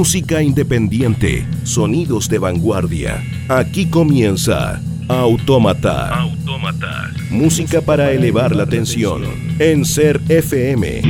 Música 0.00 0.42
independiente, 0.42 1.46
sonidos 1.62 2.26
de 2.30 2.38
vanguardia. 2.38 3.22
Aquí 3.50 3.84
comienza 3.84 4.80
Autómata. 5.08 6.26
Música 7.28 7.82
para 7.82 8.10
elevar 8.10 8.56
la 8.56 8.64
tensión 8.64 9.24
en 9.58 9.84
Ser 9.84 10.18
FM. 10.30 11.02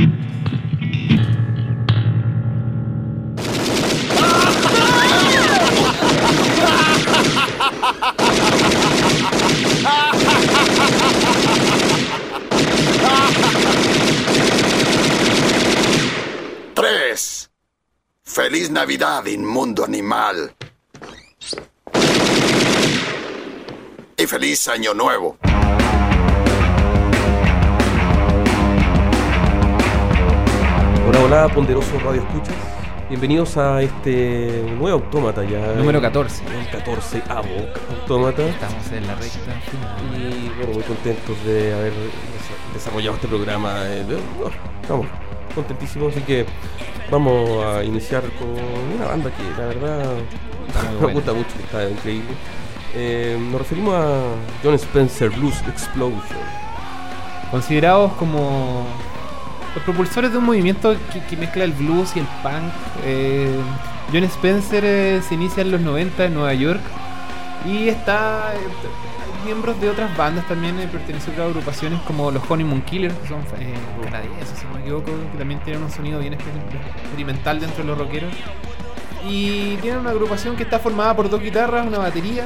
Tres. 16.75 17.51
Feliz 18.23 18.70
Navidad, 18.85 19.23
inmundo 19.27 19.83
animal. 19.85 20.55
Y 24.17 24.25
feliz 24.25 24.67
Año 24.69 24.95
Nuevo. 24.95 25.37
Hola, 31.07 31.19
hola, 31.23 31.47
ponderoso 31.53 31.99
Radio 31.99 32.21
Escuchas. 32.21 32.55
Bienvenidos 33.09 33.57
a 33.57 33.81
este 33.81 34.63
nuevo 34.77 35.03
autómata 35.03 35.43
ya. 35.43 35.73
Número 35.75 35.99
14. 36.01 36.43
El 36.45 36.69
14 36.69 37.21
avo 37.27 37.47
autómata. 37.89 38.43
Estamos 38.47 38.91
en 38.91 39.07
la 39.07 39.15
recta. 39.15 39.39
Y 40.17 40.49
bueno, 40.57 40.73
muy 40.73 40.83
contentos 40.83 41.43
de 41.45 41.73
haber 41.73 41.91
des- 41.93 42.73
desarrollado 42.73 43.15
este 43.15 43.27
programa. 43.27 43.73
eh, 43.87 44.05
Estamos 44.81 45.07
contentísimos, 45.51 46.13
así 46.13 46.21
que 46.21 46.45
vamos 47.09 47.65
a 47.65 47.83
iniciar 47.83 48.23
con 48.39 48.49
una 48.95 49.05
banda 49.05 49.31
que 49.31 49.43
la 49.61 49.67
verdad 49.67 50.13
me 50.91 50.97
buena. 50.97 51.13
gusta 51.13 51.33
mucho, 51.33 51.49
está 51.63 51.89
increíble. 51.89 52.29
Eh, 52.93 53.37
nos 53.51 53.59
referimos 53.61 53.93
a 53.95 54.21
John 54.63 54.73
Spencer 54.75 55.29
Blues 55.29 55.61
Explosion. 55.67 56.21
Considerados 57.49 58.13
como 58.13 58.85
los 59.75 59.83
propulsores 59.83 60.31
de 60.31 60.37
un 60.37 60.45
movimiento 60.45 60.95
que, 61.11 61.21
que 61.23 61.37
mezcla 61.37 61.63
el 61.63 61.71
blues 61.73 62.15
y 62.15 62.19
el 62.19 62.25
punk. 62.41 62.73
Eh, 63.05 63.55
John 64.11 64.23
Spencer 64.25 64.83
eh, 64.85 65.21
se 65.27 65.35
inicia 65.35 65.61
en 65.61 65.71
los 65.71 65.81
90 65.81 66.25
en 66.25 66.33
Nueva 66.33 66.53
York 66.53 66.81
y 67.65 67.89
está. 67.89 68.53
Miembros 69.43 69.79
de 69.81 69.89
otras 69.89 70.15
bandas 70.17 70.47
también, 70.47 70.79
eh, 70.79 70.87
pertenecen 70.91 71.31
a 71.31 71.33
otras 71.33 71.47
agrupaciones 71.49 71.99
como 72.01 72.31
los 72.31 72.43
Honeymoon 72.49 72.81
Killers, 72.81 73.13
que 73.15 73.27
son 73.27 73.39
eh, 73.59 73.73
canadienses, 74.03 74.57
si 74.59 74.65
no 74.65 74.73
me 74.73 74.81
equivoco, 74.81 75.11
que 75.31 75.37
también 75.37 75.59
tienen 75.61 75.83
un 75.83 75.91
sonido 75.91 76.19
bien 76.19 76.33
exper- 76.33 77.01
experimental 77.03 77.59
dentro 77.59 77.83
de 77.83 77.89
los 77.89 77.97
rockeros. 77.97 78.31
Y 79.27 79.75
tienen 79.77 79.99
una 79.99 80.09
agrupación 80.11 80.55
que 80.55 80.63
está 80.63 80.79
formada 80.79 81.15
por 81.15 81.29
dos 81.29 81.41
guitarras, 81.41 81.85
una 81.85 81.99
batería, 81.99 82.45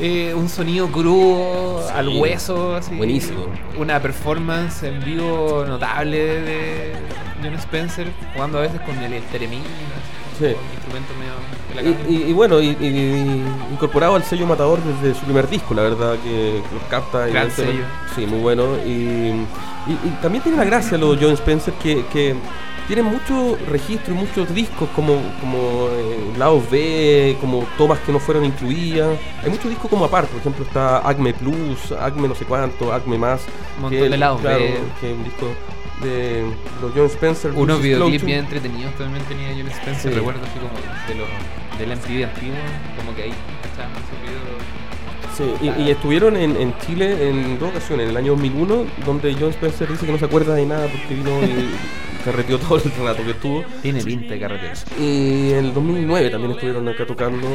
eh, 0.00 0.32
un 0.34 0.48
sonido 0.48 0.88
crudo, 0.88 1.88
al 1.94 2.08
hueso, 2.08 2.76
así. 2.76 2.94
buenísimo. 2.94 3.46
Una 3.78 4.00
performance 4.00 4.82
en 4.84 5.00
vivo 5.04 5.64
notable 5.66 6.18
de 6.18 6.92
John 7.42 7.54
Spencer, 7.54 8.08
jugando 8.34 8.58
a 8.58 8.62
veces 8.62 8.80
con 8.82 8.96
el 8.98 9.22
teremín, 9.24 9.62
Sí. 10.38 10.46
con 10.52 10.64
instrumentos 10.74 11.16
medio 11.16 11.32
Y, 11.82 11.92
caja. 11.92 12.08
y- 12.10 12.22
y 12.30 12.32
bueno, 12.32 12.60
y, 12.60 13.42
incorporado 13.72 14.16
al 14.16 14.22
sello 14.24 14.46
Matador 14.46 14.80
desde 14.82 15.18
su 15.18 15.24
primer 15.24 15.48
disco, 15.48 15.74
la 15.74 15.82
verdad, 15.82 16.16
que 16.22 16.60
los 16.72 16.82
capta. 16.84 17.26
Gran 17.26 17.44
evidentemente. 17.48 17.84
Sí, 18.14 18.26
muy 18.26 18.38
bueno. 18.40 18.64
Y, 18.86 19.32
también 20.22 20.42
tiene 20.42 20.56
la 20.58 20.64
gracia 20.64 20.96
los 20.96 21.18
John 21.20 21.32
Spencer 21.32 21.74
que, 21.74 22.04
que 22.06 22.34
tienen 22.86 23.04
muchos 23.06 23.60
registros 23.66 24.16
y 24.16 24.20
muchos 24.20 24.54
discos 24.54 24.88
como, 24.94 25.14
como 25.40 25.88
eh, 25.90 26.32
lados 26.38 26.62
B, 26.70 27.36
como 27.40 27.66
tomas 27.76 27.98
que 28.00 28.12
no 28.12 28.18
fueron 28.18 28.44
incluidas. 28.44 29.18
Hay 29.42 29.50
muchos 29.50 29.68
discos 29.70 29.90
como 29.90 30.04
aparte, 30.06 30.30
por 30.30 30.40
ejemplo 30.40 30.64
está 30.64 31.06
Acme 31.06 31.34
Plus, 31.34 31.92
Acme 31.92 32.28
no 32.28 32.34
sé 32.34 32.44
cuánto, 32.46 32.92
Acme 32.92 33.18
más. 33.18 33.42
Un 33.76 33.82
montón 33.82 34.00
que 34.00 34.08
de 34.08 34.16
lados 34.16 34.40
claro, 34.40 34.58
B. 34.58 34.74
que 35.00 35.12
un 35.12 35.24
disco 35.24 35.46
de 36.02 36.44
los 36.82 36.92
John 36.94 37.06
Spencer. 37.06 37.52
Unos 37.54 37.80
videoclips 37.82 38.24
bien 38.24 38.38
entretenidos 38.40 38.94
también 38.94 39.24
tenía 39.26 39.48
John 39.56 39.68
Spencer, 39.70 40.12
Sí. 40.12 40.18
recuerdo 40.18 40.40
así 40.44 40.58
como 40.58 40.72
de 41.08 41.14
los 41.14 41.28
del 41.78 41.96
MTV 41.96 42.24
antiguo, 42.24 42.56
como 42.96 43.14
que 43.14 43.24
ahí 43.24 43.34
¿cachai? 43.62 43.86
Sí, 45.36 45.44
y, 45.60 45.82
y 45.82 45.90
estuvieron 45.90 46.36
en, 46.36 46.56
en 46.56 46.78
Chile 46.78 47.28
en 47.28 47.58
dos 47.58 47.70
ocasiones, 47.70 48.04
en 48.04 48.10
el 48.10 48.16
año 48.16 48.32
2001, 48.32 48.84
donde 49.04 49.34
John 49.34 49.50
Spencer 49.50 49.88
dice 49.88 50.06
que 50.06 50.12
no 50.12 50.18
se 50.18 50.26
acuerda 50.26 50.54
de 50.54 50.64
nada 50.64 50.86
porque 50.86 51.14
vino 51.14 51.42
y 51.42 51.70
carreteó 52.24 52.58
todo 52.58 52.76
el 52.76 52.92
rato 53.04 53.24
que 53.24 53.32
estuvo. 53.32 53.64
Tiene 53.82 54.04
pinta 54.04 54.34
de 54.34 54.40
carretera. 54.40 54.74
Y 54.98 55.50
en 55.52 55.66
el 55.66 55.74
2009 55.74 56.30
también 56.30 56.52
estuvieron 56.52 56.88
acá 56.88 57.04
tocando, 57.04 57.48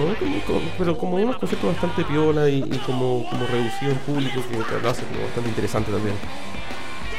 pero 0.78 0.98
como 0.98 1.16
unos 1.16 1.38
conciertos 1.38 1.72
bastante 1.72 2.04
piola 2.04 2.50
y, 2.50 2.58
y 2.58 2.78
como, 2.86 3.26
como 3.30 3.48
reducido 3.48 3.92
en 3.92 3.98
público, 4.00 4.42
que 4.50 4.84
lo 4.84 4.90
hace 4.90 5.04
como 5.06 5.24
bastante 5.24 5.50
interesante 5.50 5.92
también. 5.92 6.16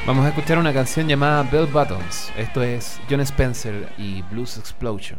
Vamos 0.07 0.25
a 0.27 0.29
escuchar 0.29 0.59
una 0.59 0.73
canción 0.73 1.09
llamada 1.09 1.43
Bell 1.43 1.67
Buttons. 1.67 2.33
Esto 2.37 2.63
es 2.63 3.01
John 3.09 3.21
Spencer 3.21 3.89
y 3.97 4.23
Blues 4.23 4.59
Explosion. 4.59 5.19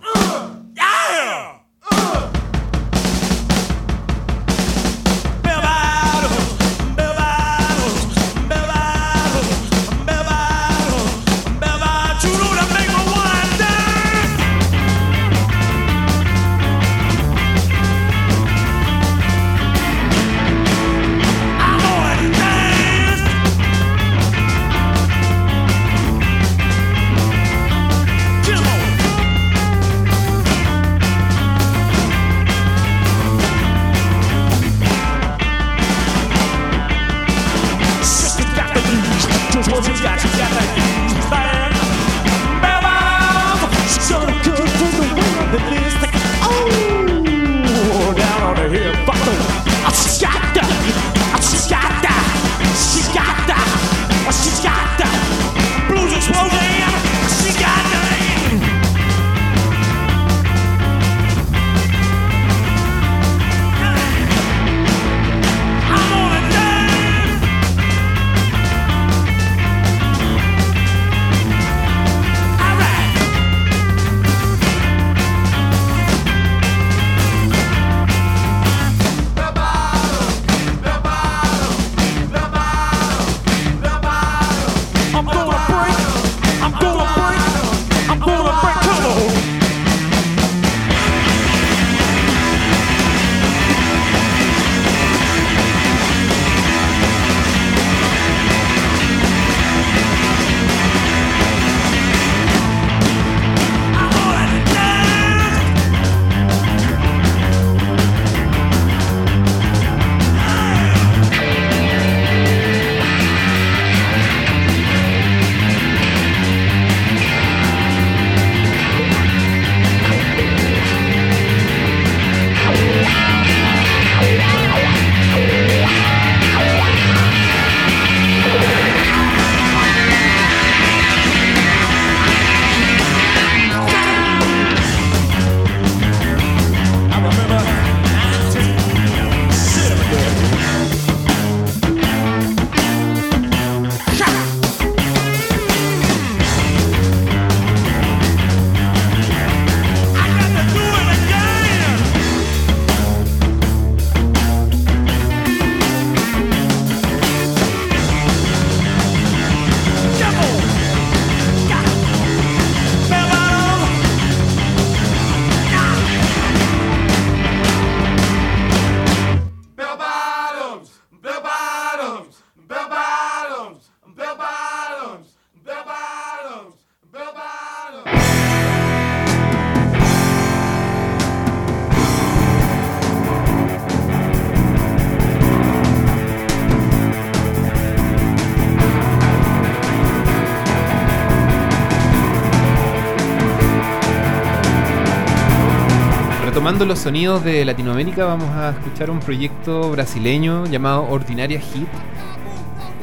Los 196.87 196.99
sonidos 196.99 197.43
de 197.43 197.63
Latinoamérica, 197.63 198.25
vamos 198.25 198.49
a 198.49 198.71
escuchar 198.71 199.11
un 199.11 199.19
proyecto 199.19 199.91
brasileño 199.91 200.65
llamado 200.65 201.07
Ordinaria 201.09 201.61
Hit. 201.61 201.87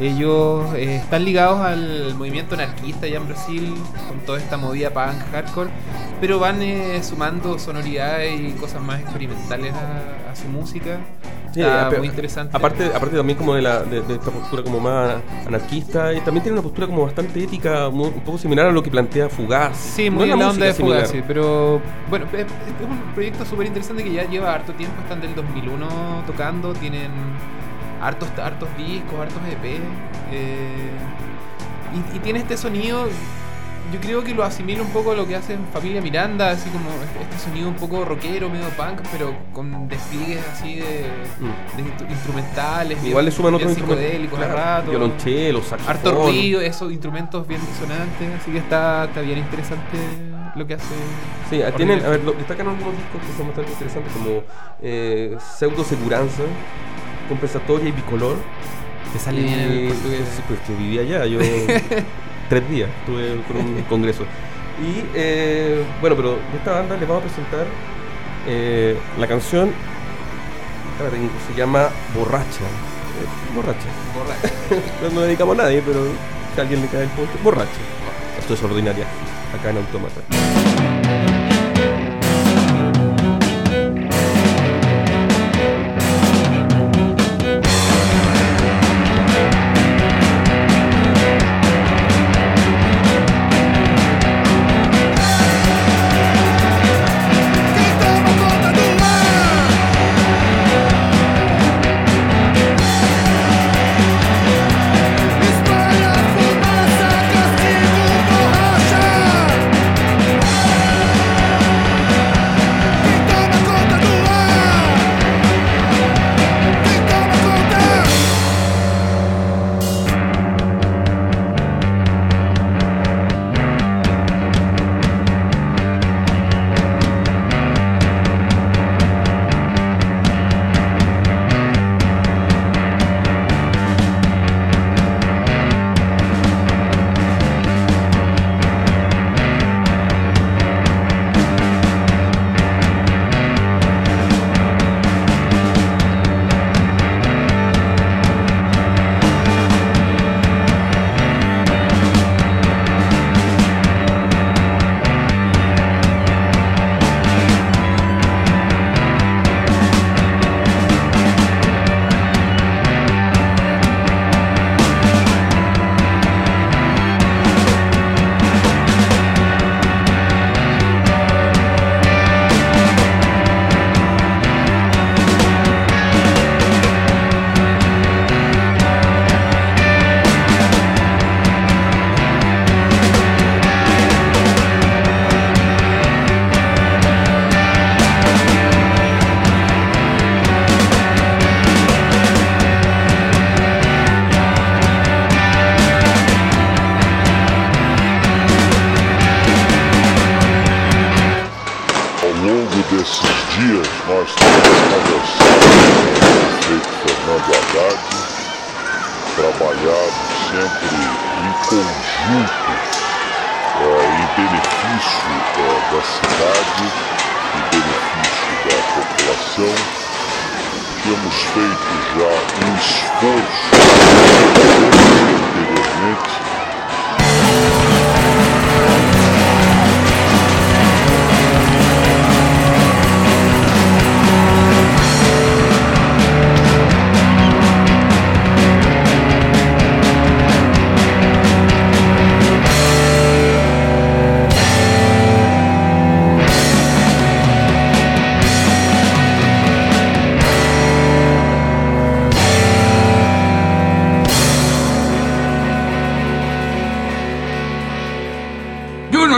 Ellos 0.01 0.75
eh, 0.75 0.97
están 0.97 1.25
ligados 1.25 1.61
al 1.61 2.15
movimiento 2.17 2.57
anarquista 2.57 3.07
allá 3.07 3.19
en 3.19 3.29
Brasil, 3.29 3.75
con 4.09 4.19
toda 4.27 4.39
esta 4.39 4.57
movida 4.57 4.91
punk 4.91 5.23
hardcore, 5.31 5.71
pero 6.21 6.41
van 6.41 6.61
eh, 6.61 7.01
sumando 7.03 7.59
sonoridades 7.59 8.41
y 8.41 8.51
cosas 8.53 8.83
más 8.83 9.01
experimentales 9.01 9.73
a 9.73 10.35
su 10.35 10.49
música. 10.49 10.99
Sí, 11.53 11.61
Está 11.61 11.89
ape- 11.91 11.99
muy 11.99 12.07
interesante. 12.09 12.57
Aparte, 12.57 12.87
aparte 12.95 13.17
también 13.17 13.39
como 13.39 13.55
de, 13.55 13.63
la, 13.63 13.83
de, 13.83 14.03
de 14.03 14.15
esta 14.15 14.31
postura 14.31 14.63
como 14.63 14.81
más 14.81 15.17
anarquista, 15.47 16.13
y 16.13 16.21
también 16.21 16.43
tiene 16.43 16.53
una 16.59 16.63
postura 16.63 16.87
como 16.87 17.05
bastante 17.05 17.43
ética, 17.43 17.89
un 17.89 18.13
poco 18.25 18.39
similar 18.39 18.67
a 18.67 18.71
lo 18.73 18.83
que 18.83 18.91
plantea 18.91 19.29
Fugaz. 19.29 19.77
Sí, 19.77 20.11
No 20.11 20.17
muy 20.17 20.29
es 20.29 20.33
en 20.35 20.39
la 20.39 20.51
onda 20.51 20.67
de 20.67 20.73
similar. 20.75 21.01
Fugazi, 21.07 21.23
pero 21.27 21.81
bueno, 22.11 22.27
es, 22.33 22.41
es 22.41 22.47
un 22.89 22.99
proyecto 23.15 23.45
súper 23.45 23.67
interesante 23.67 24.05
que 24.05 24.13
ya 24.13 24.25
lleva 24.29 24.55
harto 24.55 24.73
tiempo, 24.75 25.01
están 25.03 25.21
del 25.21 25.35
2001 25.35 25.87
tocando, 26.27 26.73
tienen 26.75 27.11
hartos, 28.01 28.29
hartos 28.43 28.69
discos, 28.77 29.19
hartos 29.19 29.39
EP, 29.51 29.81
eh, 30.31 30.91
y, 32.13 32.17
y 32.17 32.21
tiene 32.21 32.41
este 32.41 32.57
sonido, 32.57 33.07
yo 33.93 34.01
creo 34.01 34.23
que 34.23 34.35
lo 34.35 34.45
asimila 34.45 34.83
un 34.83 34.91
poco 34.91 35.13
a 35.13 35.15
lo 35.15 35.27
que 35.27 35.35
hacen 35.37 35.59
Familia 35.73 36.01
Miranda, 36.03 36.51
así 36.51 36.69
como 36.71 36.89
este, 37.23 37.39
sonido 37.43 37.69
un 37.69 37.75
poco 37.75 38.05
rockero, 38.05 38.49
medio 38.51 38.69
punk, 38.71 39.01
pero 39.13 39.35
con 39.53 39.89
despliegues 39.89 40.41
así 40.53 40.77
de, 40.77 41.07
Mm. 41.41 41.77
de 41.77 41.83
instru- 41.85 42.11
instrumentales, 42.11 43.03
Igual 43.05 43.25
le 43.25 43.31
suman 43.31 43.55
otros 43.55 43.71
instrumentos. 43.71 44.05
psicodélicos 44.05 44.39
a 44.39 44.43
claro, 44.43 44.57
rato. 44.57 44.91
Violonchelo, 44.91 45.63
saxofón. 45.63 45.89
Harto 45.97 46.13
ruido, 46.27 46.61
esos 46.61 46.91
instrumentos 46.93 47.47
bien 47.49 47.61
disonantes, 47.67 48.29
así 48.41 48.51
que 48.51 48.59
está, 48.59 49.05
está 49.05 49.21
bien 49.23 49.39
interesante 49.39 49.99
lo 50.55 50.67
que 50.67 50.75
hace. 50.75 50.85
Sí, 51.51 51.61
tienen, 51.77 52.05
a 52.05 52.09
ver, 52.09 52.25
lo- 52.25 52.33
destacan 52.33 52.69
algunos 52.69 52.93
discos 52.97 53.21
que 53.27 53.37
son 53.37 53.47
bastante 53.47 53.71
interesantes 53.73 54.13
como 54.13 54.43
eh, 54.83 55.37
Pseudo 55.57 55.85
Seguranza, 55.85 56.43
Compensatoria 57.29 57.89
y 57.89 57.93
Bicolor. 57.93 58.37
Te 59.13 59.19
sale 59.19 59.43
bien 59.43 59.59
el 59.61 59.89
portugués. 59.89 60.21
pues 60.47 60.61
que 60.61 60.75
vivía 60.75 61.01
allá, 61.01 61.25
yo 61.27 61.39
tres 62.49 62.69
días 62.69 62.89
estuve 63.01 63.43
con 63.47 63.57
un 63.57 63.83
congreso. 63.89 64.25
Y 64.81 65.05
eh, 65.15 65.85
bueno, 66.01 66.17
pero 66.17 66.31
de 66.33 66.59
esta 66.59 66.73
banda 66.73 66.97
les 66.97 67.09
vamos 67.09 67.25
a 67.25 67.27
presentar 67.27 67.67
eh, 68.47 68.97
la 69.19 69.27
canción, 69.27 69.71
acá 70.95 71.05
la 71.05 71.11
tengo, 71.11 71.31
se 71.47 71.59
llama 71.59 71.89
Borracha. 72.15 72.65
Eh, 72.65 73.55
borracha. 73.55 73.89
no, 75.03 75.11
no 75.11 75.21
le 75.21 75.27
dedicamos 75.27 75.59
a 75.59 75.63
nadie, 75.63 75.83
pero 75.85 76.05
si 76.55 76.61
a 76.61 76.63
alguien 76.63 76.81
le 76.81 76.89
cae 76.89 77.03
el 77.03 77.09
punto, 77.11 77.33
borracha. 77.43 77.81
Esto 78.39 78.55
es 78.55 78.63
ordinaria, 78.63 79.05
acá 79.59 79.71
en 79.71 79.79
Automata. 79.79 80.21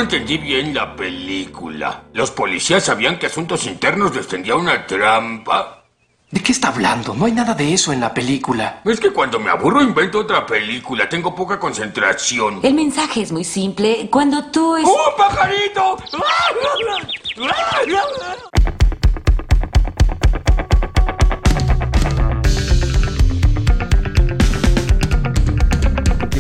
No 0.00 0.04
entendí 0.04 0.38
bien 0.38 0.72
la 0.72 0.96
película. 0.96 2.04
¿Los 2.14 2.30
policías 2.30 2.84
sabían 2.84 3.18
que 3.18 3.26
Asuntos 3.26 3.66
Internos 3.66 4.16
les 4.16 4.26
tendía 4.26 4.54
una 4.54 4.86
trampa? 4.86 5.84
¿De 6.30 6.42
qué 6.42 6.52
está 6.52 6.68
hablando? 6.68 7.12
No 7.12 7.26
hay 7.26 7.32
nada 7.32 7.52
de 7.52 7.74
eso 7.74 7.92
en 7.92 8.00
la 8.00 8.14
película. 8.14 8.80
Es 8.86 8.98
que 8.98 9.12
cuando 9.12 9.38
me 9.38 9.50
aburro 9.50 9.82
invento 9.82 10.20
otra 10.20 10.46
película. 10.46 11.06
Tengo 11.06 11.34
poca 11.34 11.60
concentración. 11.60 12.60
El 12.62 12.72
mensaje 12.72 13.20
es 13.20 13.30
muy 13.30 13.44
simple. 13.44 14.08
Cuando 14.10 14.42
tú 14.46 14.74
es... 14.76 14.86
¡Oh, 14.86 15.14
pajarito! 15.18 15.98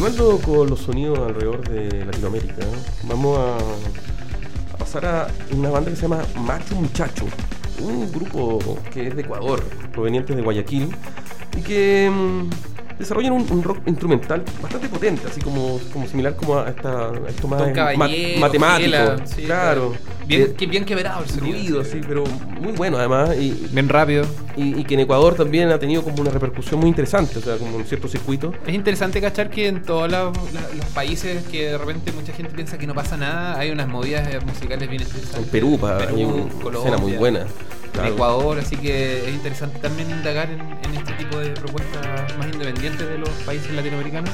Continuando 0.00 0.38
con 0.38 0.70
los 0.70 0.80
sonidos 0.80 1.18
alrededor 1.18 1.68
de 1.68 2.06
Latinoamérica, 2.06 2.64
vamos 3.02 3.38
a, 3.38 4.78
pasar 4.78 5.04
a 5.04 5.28
una 5.54 5.68
banda 5.68 5.90
que 5.90 5.96
se 5.96 6.02
llama 6.02 6.22
Macho 6.36 6.74
Muchacho, 6.74 7.26
un 7.82 8.10
grupo 8.10 8.78
que 8.90 9.08
es 9.08 9.14
de 9.14 9.20
Ecuador, 9.20 9.62
provenientes 9.92 10.34
de 10.34 10.40
Guayaquil, 10.40 10.96
y 11.54 11.60
que 11.60 12.10
mm, 12.10 12.48
desarrollan 13.00 13.32
un, 13.32 13.46
un 13.50 13.62
rock 13.62 13.78
instrumental 13.86 14.44
bastante 14.62 14.88
potente, 14.88 15.22
así 15.28 15.40
como, 15.40 15.80
como 15.92 16.06
similar 16.06 16.36
como 16.36 16.58
a, 16.58 16.68
esta, 16.68 17.08
a 17.08 17.28
esto 17.28 17.48
más 17.48 17.62
matemático, 18.38 19.26
sí, 19.26 19.42
claro. 19.42 19.94
Bien, 20.26 20.42
Eh, 20.42 20.54
que 20.56 20.66
bien 20.66 20.84
quebrado 20.84 21.24
el 21.24 21.28
fluido, 21.28 21.82
sí, 21.84 22.00
pero 22.06 22.22
muy 22.60 22.72
bueno 22.72 22.98
además. 22.98 23.34
Y, 23.36 23.68
Bien 23.72 23.88
rápido. 23.88 24.24
y, 24.56 24.78
y 24.78 24.84
que 24.84 24.94
en 24.94 25.00
Ecuador 25.00 25.34
también 25.34 25.70
ha 25.70 25.78
tenido 25.78 26.02
como 26.04 26.20
una 26.20 26.30
repercusión 26.30 26.78
muy 26.78 26.88
interesante, 26.88 27.38
o 27.38 27.42
sea, 27.42 27.56
como 27.56 27.78
en 27.80 27.84
ciertos 27.84 28.12
circuitos. 28.12 28.54
Es 28.66 28.74
interesante 28.74 29.20
cachar 29.20 29.50
que 29.50 29.66
en 29.66 29.82
todos 29.82 30.08
los, 30.10 30.36
países 30.94 31.42
que 31.50 31.70
de 31.70 31.78
repente 31.78 32.12
mucha 32.12 32.32
gente 32.32 32.52
piensa 32.54 32.78
que 32.78 32.86
no 32.86 32.94
pasa 32.94 33.16
nada, 33.16 33.58
hay 33.58 33.70
unas 33.70 33.88
movidas 33.88 34.28
eh, 34.32 34.38
musicales 34.46 34.88
bien 34.88 35.02
interesantes. 35.02 35.36
En 35.38 35.44
Perú, 35.46 35.78
pa, 35.80 35.98
Perú, 35.98 36.16
hay 36.16 36.24
una 36.24 36.48
Colombia, 36.62 36.78
escena 36.80 36.96
muy 36.98 37.12
buena. 37.14 37.40
en. 37.40 38.06
Ecuador, 38.06 38.58
así 38.60 38.76
que 38.76 39.24
es 39.28 39.34
interesante 39.34 39.78
también 39.80 40.08
indagar 40.10 40.48
en, 40.48 40.60
en 40.60 40.96
este 40.98 41.09
tipo 41.30 41.40
de 41.40 41.50
propuestas 41.50 42.36
más 42.38 42.46
independientes 42.52 43.08
de 43.08 43.18
los 43.18 43.28
países 43.46 43.70
latinoamericanos. 43.72 44.30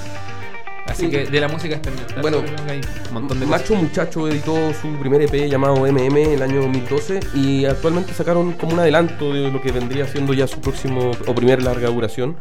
Así 0.86 1.06
Sí. 1.06 1.10
que 1.10 1.26
de 1.26 1.40
la 1.40 1.48
música 1.48 1.74
experimental. 1.74 2.22
Bueno, 2.22 2.42
hay 2.68 2.80
un 3.08 3.14
montón 3.14 3.40
de 3.40 3.46
cosas. 3.46 3.60
Macho 3.60 3.74
Muchacho 3.74 4.28
editó 4.28 4.72
su 4.80 4.96
primer 5.00 5.20
EP 5.22 5.48
llamado 5.50 5.84
MM 5.84 6.16
en 6.22 6.32
el 6.34 6.42
año 6.42 6.62
2012 6.62 7.20
y 7.34 7.64
actualmente 7.64 8.14
sacaron 8.14 8.52
como 8.52 8.74
un 8.74 8.78
adelanto 8.80 9.32
de 9.34 9.50
lo 9.50 9.60
que 9.60 9.72
vendría 9.72 10.06
siendo 10.06 10.32
ya 10.32 10.46
su 10.46 10.60
próximo 10.60 11.10
o 11.26 11.34
primer 11.34 11.60
larga 11.62 11.88
duración 11.88 12.36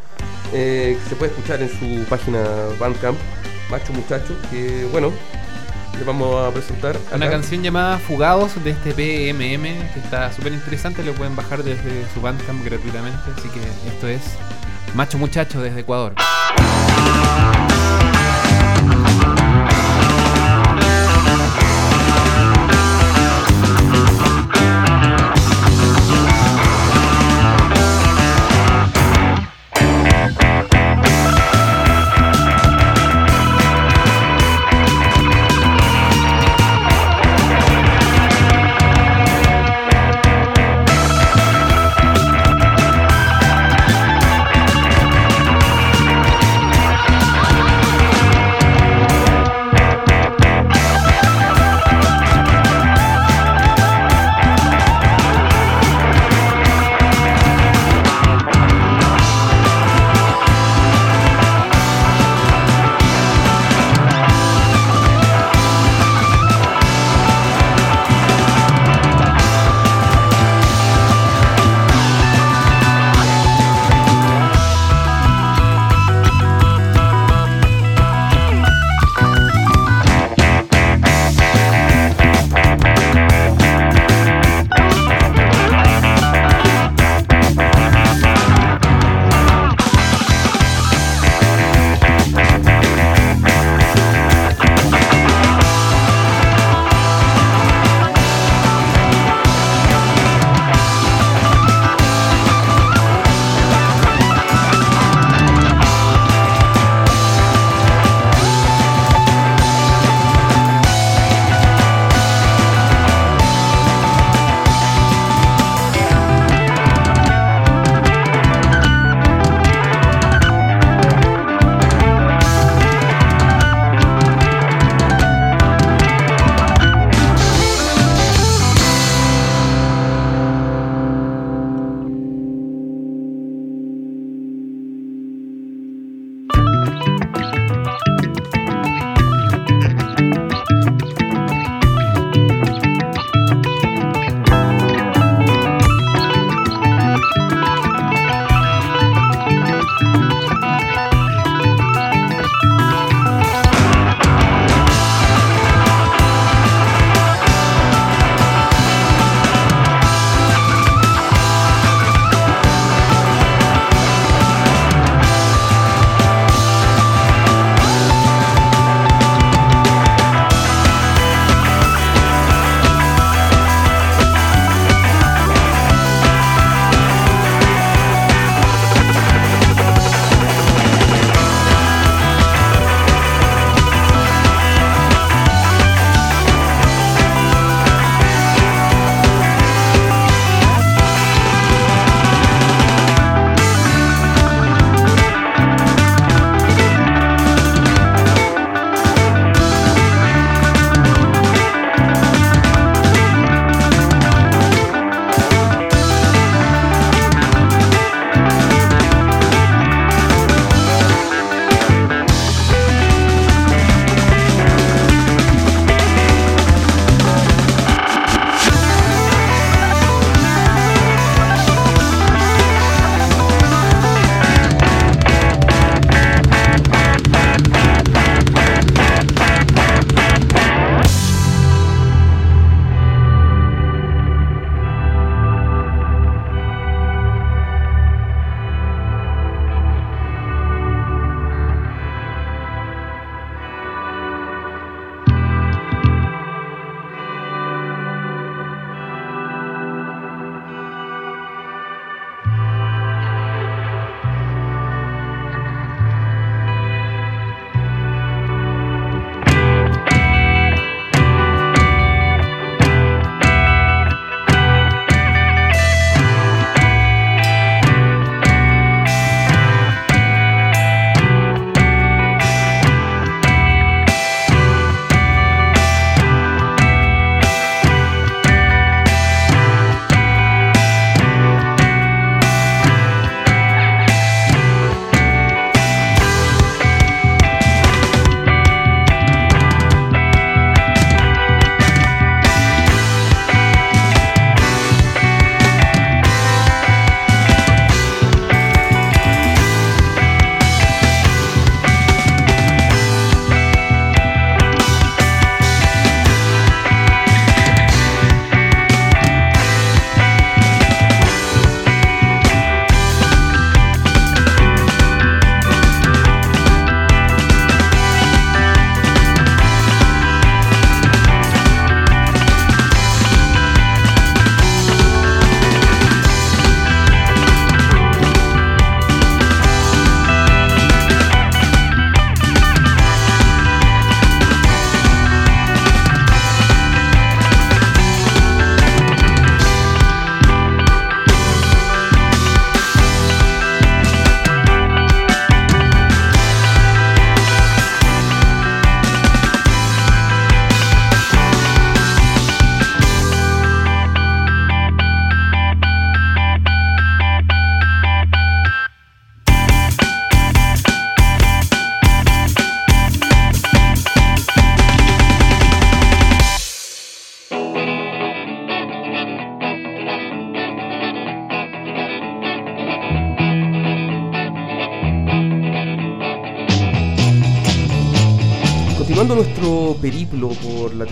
eh, 0.54 0.96
que 1.04 1.10
se 1.10 1.16
puede 1.16 1.32
escuchar 1.32 1.60
en 1.64 1.70
su 1.70 2.06
página 2.08 2.44
Bandcamp, 2.80 3.18
Macho 3.72 3.92
Muchacho, 3.94 4.36
que 4.52 4.88
bueno, 4.92 5.12
les 5.98 6.06
vamos 6.06 6.36
a 6.48 6.52
presentar 6.52 6.98
Una 7.14 7.26
acá. 7.26 7.36
canción 7.36 7.64
llamada 7.64 7.98
Fugados 7.98 8.52
de 8.64 8.72
este 8.72 8.92
PMM 8.92 9.64
que 9.94 10.00
está 10.04 10.32
súper 10.34 10.54
interesante, 10.54 11.04
lo 11.04 11.14
pueden 11.14 11.36
bajar 11.36 11.64
desde 11.64 12.06
su 12.14 12.22
Bandcamp 12.22 12.64
gratuitamente, 12.66 13.18
así 13.38 13.48
que 13.50 13.62
esto 13.90 14.08
es 14.08 14.22
Macho 14.94 15.18
Muchacho 15.18 15.62
desde 15.62 15.82
Ecuador. 15.82 16.14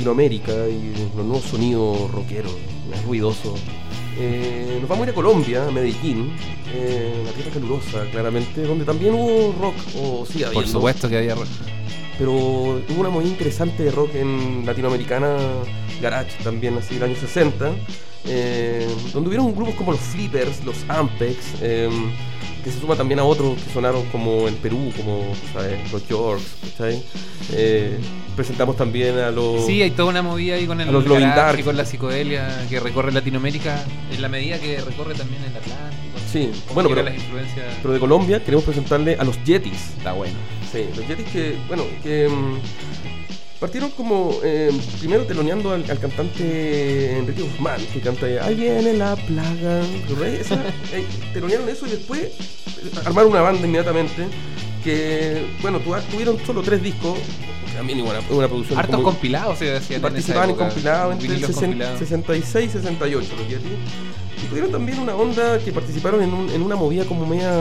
Latinoamérica 0.07 0.51
y 0.67 0.93
los 1.15 1.25
nuevos 1.25 1.43
sonidos 1.45 2.11
rockeros, 2.11 2.51
más 2.91 3.01
ruidosos, 3.05 3.57
eh, 4.19 4.77
nos 4.81 4.89
vamos 4.89 5.03
a 5.03 5.07
ir 5.07 5.11
a 5.11 5.15
Colombia, 5.15 5.65
a 5.65 5.71
Medellín, 5.71 6.33
eh, 6.73 7.13
una 7.21 7.31
tierra 7.31 7.51
calurosa, 7.51 8.03
claramente, 8.11 8.63
donde 8.63 8.83
también 8.83 9.13
hubo 9.13 9.55
rock, 9.61 9.75
o 9.97 10.25
sí, 10.25 10.39
Por 10.39 10.47
habiendo, 10.49 10.67
supuesto 10.69 11.07
que 11.07 11.19
había. 11.19 11.35
pero 12.17 12.33
hubo 12.33 12.81
una 12.97 13.09
movida 13.09 13.29
interesante 13.29 13.83
de 13.83 13.91
rock 13.91 14.13
en 14.15 14.65
latinoamericana, 14.65 15.37
garage 16.01 16.43
también, 16.43 16.77
así, 16.77 16.97
el 16.97 17.03
año 17.03 17.15
60, 17.15 17.71
eh, 18.25 18.85
donde 19.13 19.29
hubieron 19.29 19.55
grupos 19.55 19.75
como 19.75 19.93
los 19.93 20.01
Flippers, 20.01 20.65
los 20.65 20.75
Ampex, 20.89 21.37
eh, 21.61 21.89
que 22.61 22.71
se 22.71 22.79
suma 22.79 22.95
también 22.97 23.19
a 23.19 23.23
otros 23.23 23.57
que 23.61 23.71
sonaron 23.71 24.05
como 24.07 24.49
en 24.49 24.55
Perú, 24.55 24.91
como 24.97 25.33
¿sabes? 25.53 25.91
los 25.93 26.05
Yorks, 26.09 26.43
¿cachai? 26.77 27.01
Eh, 27.51 27.99
presentamos 28.35 28.75
también 28.75 29.17
a 29.19 29.31
los... 29.31 29.65
Sí, 29.65 29.81
hay 29.81 29.91
toda 29.91 30.09
una 30.09 30.21
movida 30.21 30.55
ahí 30.55 30.65
con 30.65 30.81
el 30.81 30.91
los 30.91 31.07
garage 31.07 31.61
y 31.61 31.63
con 31.63 31.77
la 31.77 31.85
psicodelia 31.85 32.65
que 32.69 32.79
recorre 32.79 33.11
Latinoamérica 33.11 33.83
en 34.11 34.21
la 34.21 34.29
medida 34.29 34.59
que 34.59 34.81
recorre 34.81 35.13
también 35.13 35.41
el 35.43 35.55
Atlántico. 35.55 36.19
Sí, 36.31 36.51
bueno, 36.73 36.89
pero, 36.89 37.03
las 37.03 37.15
influencias. 37.15 37.65
pero 37.81 37.93
de 37.93 37.99
Colombia 37.99 38.43
queremos 38.43 38.65
presentarle 38.65 39.15
a 39.19 39.23
los 39.23 39.41
Yetis. 39.43 39.91
Está 39.97 40.13
bueno. 40.13 40.33
Sí, 40.71 40.85
los 40.95 41.07
Yetis 41.07 41.27
que, 41.27 41.55
bueno, 41.67 41.83
que 42.01 42.27
mm, 42.27 43.59
partieron 43.59 43.91
como 43.91 44.39
eh, 44.43 44.71
primero 44.99 45.25
teloneando 45.25 45.71
al, 45.71 45.89
al 45.89 45.99
cantante 45.99 47.17
Enrique 47.19 47.43
Guzmán, 47.43 47.79
que 47.93 47.99
canta 47.99 48.25
Ahí 48.41 48.55
viene 48.55 48.93
la 48.93 49.15
plaga. 49.15 49.81
Eh, 50.23 51.05
telonearon 51.33 51.69
eso 51.69 51.85
y 51.85 51.91
después 51.91 52.19
eh, 52.21 52.31
armaron 53.05 53.31
una 53.31 53.41
banda 53.41 53.65
inmediatamente 53.67 54.25
que, 54.83 55.45
bueno, 55.61 55.79
tu- 55.79 55.93
tuvieron 56.11 56.37
solo 56.45 56.61
tres 56.61 56.81
discos, 56.83 57.17
también 57.75 58.01
una, 58.01 58.19
una 58.29 58.47
producción 58.47 58.77
Hartos 58.79 58.95
como- 58.97 59.09
compilados 59.09 59.57
se 59.59 59.99
participaban 59.99 60.49
en 60.51 60.55
compilados 60.55 61.13
entre 61.13 61.27
el 61.27 61.33
Vinilos 61.33 61.47
60 61.55 61.65
compilados. 61.67 61.99
66 61.99 62.65
y 62.69 62.73
68 62.73 63.27
los 63.37 63.47
Yeti. 63.47 63.67
Y 64.43 64.47
tuvieron 64.47 64.71
también 64.71 64.99
una 64.99 65.15
onda 65.15 65.57
que 65.59 65.71
participaron 65.71 66.21
en, 66.21 66.33
un- 66.33 66.49
en 66.49 66.61
una 66.61 66.75
movida 66.75 67.05
como 67.05 67.25
media 67.25 67.53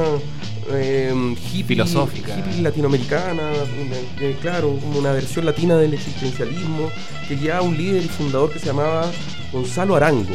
eh, 0.71 1.13
hippie, 1.53 1.65
Filosófica. 1.65 2.37
hippie 2.39 2.63
latinoamericana, 2.63 3.43
una- 3.43 4.27
eh, 4.27 4.37
claro, 4.41 4.77
como 4.81 4.99
una 4.99 5.13
versión 5.13 5.45
latina 5.47 5.77
del 5.77 5.95
existencialismo, 5.95 6.91
que 7.29 7.37
guiaba 7.37 7.63
un 7.63 7.77
líder 7.77 8.05
y 8.05 8.09
fundador 8.09 8.53
que 8.53 8.59
se 8.59 8.67
llamaba 8.67 9.11
Gonzalo 9.53 9.97
Arango. 9.97 10.35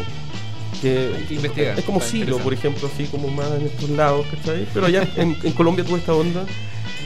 Que 0.81 1.11
Hay 1.17 1.23
que 1.23 1.33
investigar, 1.35 1.79
es 1.79 1.85
como 1.85 1.99
Silo, 2.01 2.37
por 2.37 2.53
ejemplo, 2.53 2.87
así 2.93 3.05
como 3.05 3.27
más 3.29 3.47
en 3.59 3.65
estos 3.65 3.89
lados, 3.89 4.25
¿cachai? 4.29 4.67
Pero 4.73 4.85
allá 4.85 5.07
en, 5.15 5.35
en 5.43 5.51
Colombia 5.53 5.83
tuvo 5.83 5.97
esta 5.97 6.13
onda. 6.13 6.45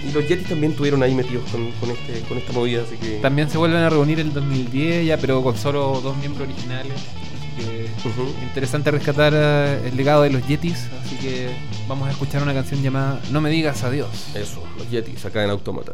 Y 0.08 0.12
los 0.12 0.28
Yetis 0.28 0.48
también 0.48 0.76
tuvieron 0.76 1.04
ahí 1.04 1.14
metidos 1.14 1.50
con, 1.52 1.72
con 1.74 1.92
este, 1.92 2.22
con 2.28 2.38
esta 2.38 2.52
movida, 2.54 2.84
así 2.84 2.96
que. 2.98 3.20
También 3.20 3.50
se 3.50 3.58
vuelven 3.58 3.82
a 3.82 3.90
reunir 3.90 4.20
el 4.20 4.34
2010 4.34 5.06
ya, 5.06 5.18
pero 5.18 5.44
con 5.44 5.58
solo 5.58 6.02
dos 6.02 6.18
miembros 6.18 6.48
originales. 6.48 6.94
Así 6.94 7.64
que 7.64 8.44
interesante 8.44 8.92
rescatar 8.92 9.34
eh, 9.36 9.88
el 9.88 9.96
legado 9.96 10.24
de 10.24 10.32
los 10.32 10.48
Yetis. 10.48 10.88
Así 11.06 11.16
que 11.18 11.50
vamos 11.88 12.08
a 12.08 12.12
escuchar 12.12 12.42
una 12.42 12.54
canción 12.54 12.82
llamada 12.82 13.22
No 13.32 13.42
me 13.42 13.50
digas 13.50 13.84
adiós. 13.84 14.10
Eso, 14.36 14.64
los 14.78 14.90
Yetis 14.90 15.26
acá 15.26 15.44
en 15.44 15.52
Autómata. 15.52 15.94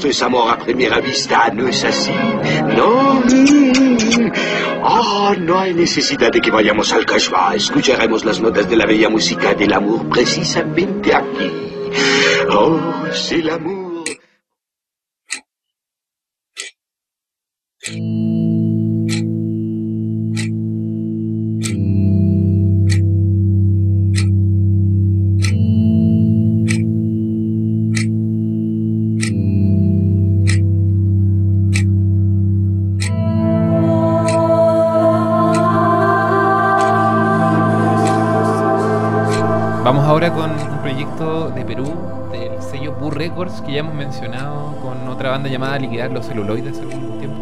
Esto 0.00 0.08
es 0.08 0.22
amor 0.22 0.50
a 0.50 0.58
primera 0.58 0.98
vista, 0.98 1.50
¿no 1.52 1.68
es 1.68 1.84
así? 1.84 2.10
No. 2.74 3.22
Oh, 4.82 5.34
no 5.38 5.58
hay 5.58 5.74
necesidad 5.74 6.32
de 6.32 6.40
que 6.40 6.50
vayamos 6.50 6.90
al 6.94 7.04
cachua. 7.04 7.54
Escucharemos 7.54 8.24
las 8.24 8.40
notas 8.40 8.66
de 8.66 8.76
la 8.76 8.86
bella 8.86 9.10
música 9.10 9.52
del 9.52 9.74
amor 9.74 10.08
precisamente 10.08 11.14
aquí. 11.14 11.52
Oh, 12.50 12.80
c'est 13.12 13.44
l'amour. 13.44 13.79
Vamos 13.79 13.79
del 42.32 42.60
sello 42.62 42.92
Boo 43.00 43.10
Records, 43.10 43.60
que 43.62 43.72
ya 43.72 43.80
hemos 43.80 43.94
mencionado 43.94 44.74
con 44.82 45.08
otra 45.08 45.30
banda 45.30 45.48
llamada 45.48 45.78
Liquidar 45.78 46.10
los 46.12 46.26
Celuloides 46.26 46.72
hace 46.78 46.82
algún 46.94 47.18
tiempo. 47.18 47.36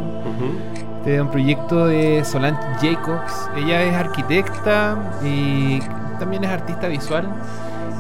Este 0.99 1.15
es 1.17 1.21
un 1.21 1.29
proyecto 1.29 1.87
de 1.87 2.25
Solange 2.25 2.61
Jacobs. 2.81 3.51
Ella 3.57 3.83
es 3.83 3.95
arquitecta 3.95 4.97
y 5.25 5.81
también 6.19 6.45
es 6.45 6.51
artista 6.51 6.89
visual. 6.89 7.29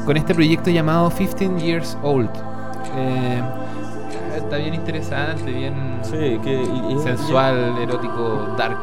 Con 0.04 0.16
este 0.16 0.34
proyecto 0.34 0.70
llamado 0.70 1.10
15 1.10 1.58
Years 1.58 1.96
Old. 2.02 2.30
Eh, 2.96 3.42
está 4.36 4.56
bien 4.56 4.74
interesante, 4.74 5.50
bien 5.50 5.74
Sí, 6.02 6.38
que. 6.42 6.62
y- 6.62 6.94
y- 6.94 6.98
sensual, 7.02 7.76
erótico, 7.80 8.48
dark. 8.56 8.78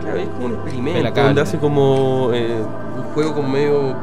Claro, 0.00 0.18
es 0.18 0.28
como 0.28 0.46
un 0.46 0.52
experimento 0.54 1.22
donde 1.22 1.40
hace 1.40 1.58
como 1.58 2.30
eh, 2.32 2.56
un 2.96 3.02
juego 3.14 3.34
con 3.34 3.50
medio. 3.50 3.94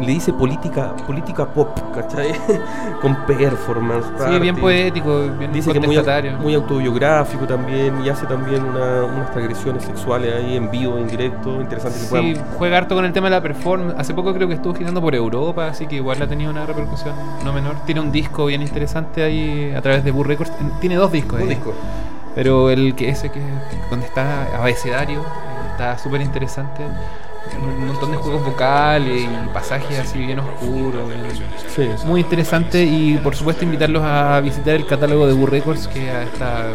Le 0.00 0.06
dice 0.12 0.32
política 0.32 0.94
política 1.06 1.44
pop, 1.46 1.76
¿cachai? 1.94 2.32
con 3.02 3.16
performance. 3.26 4.06
Sí, 4.28 4.38
bien 4.38 4.56
poético, 4.56 5.22
bien 5.38 5.52
Dice 5.52 5.72
que 5.72 5.80
muy, 5.80 5.98
muy 6.40 6.54
autobiográfico 6.54 7.46
también 7.46 8.04
y 8.04 8.08
hace 8.08 8.26
también 8.26 8.62
una- 8.64 9.04
unas 9.04 9.30
transgresiones 9.32 9.82
sexuales 9.84 10.32
ahí 10.34 10.56
en 10.56 10.70
vivo, 10.70 10.98
en 10.98 11.08
directo. 11.08 11.60
Interesante 11.60 11.98
que 11.98 12.04
Sí, 12.04 12.10
puedan. 12.10 12.36
juega 12.56 12.78
harto 12.78 12.94
con 12.94 13.04
el 13.04 13.12
tema 13.12 13.26
de 13.28 13.36
la 13.36 13.42
performance. 13.42 13.94
Hace 13.98 14.14
poco 14.14 14.32
creo 14.34 14.46
que 14.46 14.54
estuvo 14.54 14.74
girando 14.74 15.00
por 15.00 15.14
Europa, 15.14 15.66
así 15.68 15.86
que 15.86 15.96
igual 15.96 16.20
ha 16.22 16.26
tenido 16.28 16.50
una 16.50 16.64
repercusión 16.64 17.14
no 17.44 17.52
menor. 17.52 17.74
Tiene 17.84 18.00
un 18.00 18.12
disco 18.12 18.46
bien 18.46 18.62
interesante 18.62 19.22
ahí 19.22 19.72
a 19.76 19.82
través 19.82 20.04
de 20.04 20.10
Boo 20.12 20.22
Records. 20.24 20.52
Tiene 20.80 20.94
dos 20.96 21.10
discos. 21.10 21.34
Un 21.40 21.48
ahí. 21.48 21.54
disco. 21.54 21.72
Pero 22.34 22.70
el 22.70 22.94
que 22.94 23.08
ese 23.08 23.30
que 23.30 23.40
donde 23.90 24.06
está 24.06 24.44
abecedario 24.56 25.20
eh, 25.20 25.24
está 25.72 25.98
súper 25.98 26.20
interesante. 26.20 26.84
Un 27.60 27.86
montón 27.88 28.10
de 28.12 28.16
juegos 28.18 28.44
vocales 28.44 29.22
y 29.24 29.48
pasajes 29.54 29.98
así 29.98 30.18
bien 30.18 30.38
oscuros. 30.38 31.08
Sí. 31.74 31.88
Muy 32.06 32.20
interesante 32.20 32.82
y 32.84 33.16
por 33.18 33.34
supuesto 33.34 33.64
invitarlos 33.64 34.02
a 34.04 34.40
visitar 34.40 34.74
el 34.74 34.86
catálogo 34.86 35.26
de 35.26 35.32
Boo 35.34 35.46
Records 35.46 35.88
que 35.88 36.22
está 36.22 36.66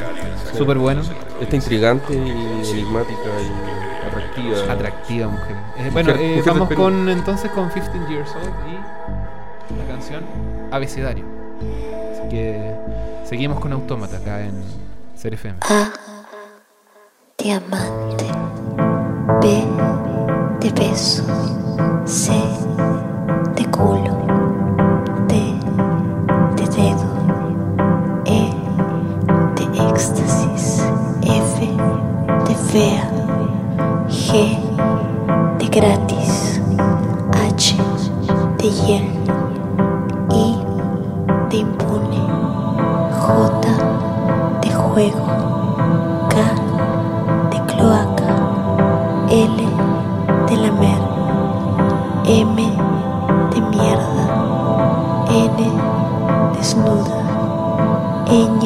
súper 0.57 0.77
bueno. 0.77 1.01
Está 1.39 1.55
intrigante 1.55 2.13
y 2.13 2.69
enigmática 2.71 3.19
y 3.41 4.07
atractiva. 4.07 4.73
Atractiva 4.73 5.27
mujer. 5.27 5.55
Eh, 5.77 5.89
bueno, 5.91 6.09
Mujer- 6.11 6.25
eh, 6.25 6.35
mujer 6.37 6.53
vamos 6.53 6.69
con 6.73 7.09
entonces 7.09 7.51
con 7.51 7.69
15 7.69 7.91
Years 8.09 8.31
Old 8.35 8.53
y 8.69 9.77
la 9.77 9.85
canción 9.93 10.23
Abecedario. 10.71 11.25
Así 12.13 12.29
que 12.29 12.75
seguimos 13.25 13.59
con 13.59 13.73
Autómata 13.73 14.17
acá 14.17 14.41
en 14.41 14.53
Ser 15.15 15.33
FM. 15.35 15.57
A. 15.69 15.89
Diamante. 17.37 18.25
B. 19.41 19.63
De 20.63 20.71
beso. 20.71 21.23
C. 22.05 22.31
De 23.53 23.65
culo. 23.65 24.15
D. 25.27 25.33
De 26.55 26.65
dedo. 26.69 27.09
E. 28.23 28.49
De 29.55 29.65
éxtasis. 29.89 30.81
F. 31.21 31.59
De 32.47 32.55
fea. 32.55 33.03
G. 34.07 34.57
De 35.57 35.65
gratis. 35.65 36.61
H. 37.33 37.75
De 38.55 38.67
hiel. 38.67 39.05
I. 40.29 40.55
De 41.49 41.57
impune. 41.57 42.23
J. 43.11 43.51
De 44.61 44.71
juego. 44.71 45.62
M 52.25 52.55
de 52.55 53.61
mierda, 53.61 54.25
N 55.29 55.57
desnuda, 56.57 57.19
Ñ 58.27 58.59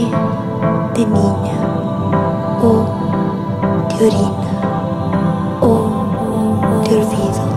de 0.93 1.06
niña, 1.06 1.58
O 2.62 2.86
de 3.89 4.06
orina, 4.06 4.52
O 5.60 5.89
de 6.84 6.96
olvido, 6.98 7.57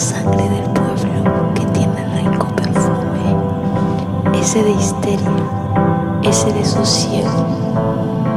sangre 0.00 0.48
del 0.48 0.64
pueblo 0.70 1.52
que 1.54 1.64
tiene 1.66 2.02
rico 2.16 2.46
perfume, 2.56 3.36
S 4.40 4.62
de 4.62 4.70
histeria, 4.70 5.30
S 6.22 6.50
de 6.50 6.64
sosiego, 6.64 7.46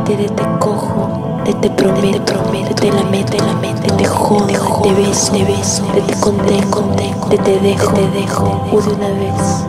T 0.03 0.17
de 0.17 0.27
te 0.27 0.43
cojo, 0.59 1.39
de 1.45 1.53
te 1.53 1.69
prometo, 1.69 2.33
de 2.51 2.73
te 2.75 2.91
la 2.91 3.03
meto, 3.03 3.37
la 3.37 3.53
mente, 3.53 3.87
te 3.87 4.03
jodo, 4.03 4.45
de 4.45 4.53
te 4.83 4.93
beso, 4.93 5.31
te 5.31 5.45
beso, 5.45 5.83
de 5.93 6.01
te 6.01 6.19
contengo, 6.19 7.27
de 7.29 7.37
te 7.37 7.59
dejo, 7.61 7.93
te 7.93 8.09
dejo, 8.09 8.61
U 8.73 8.81
de 8.81 8.93
una 8.95 9.07
vez, 9.07 9.65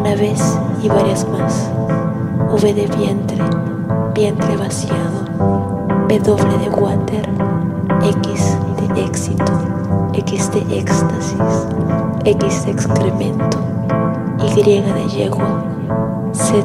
una 0.00 0.14
vez 0.16 0.58
y 0.82 0.88
varias 0.88 1.28
más, 1.28 1.70
V 2.50 2.74
de 2.74 2.86
vientre, 2.88 3.38
vientre 4.14 4.56
vaciado, 4.56 5.22
W 6.08 6.58
de 6.58 6.70
water, 6.70 7.28
X 8.02 8.58
de 8.94 9.04
éxito, 9.04 9.73
X 10.16 10.50
de 10.52 10.78
éxtasis, 10.78 11.66
X 12.24 12.64
de 12.66 12.70
excremento, 12.70 13.58
Y 14.56 14.62
de 14.62 15.08
yegua, 15.16 15.64
Z 16.32 16.64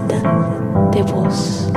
de 0.91 1.01
voz. 1.03 1.71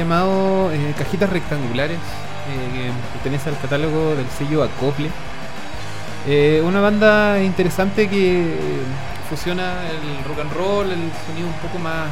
Llamado 0.00 0.70
eh, 0.72 0.94
Cajitas 0.98 1.30
Rectangulares, 1.30 1.96
eh, 1.98 2.72
que 2.72 2.90
pertenece 3.14 3.48
al 3.50 3.58
catálogo 3.58 4.14
del 4.14 4.26
sello 4.36 4.62
Acople. 4.64 5.10
Eh, 6.26 6.62
una 6.64 6.80
banda 6.80 7.40
interesante 7.42 8.08
que 8.08 8.56
fusiona 9.28 9.88
el 9.88 10.24
rock 10.28 10.40
and 10.40 10.52
roll, 10.52 10.86
el 10.90 11.10
sonido 11.26 11.48
un 11.48 11.54
poco 11.62 11.78
más 11.78 12.08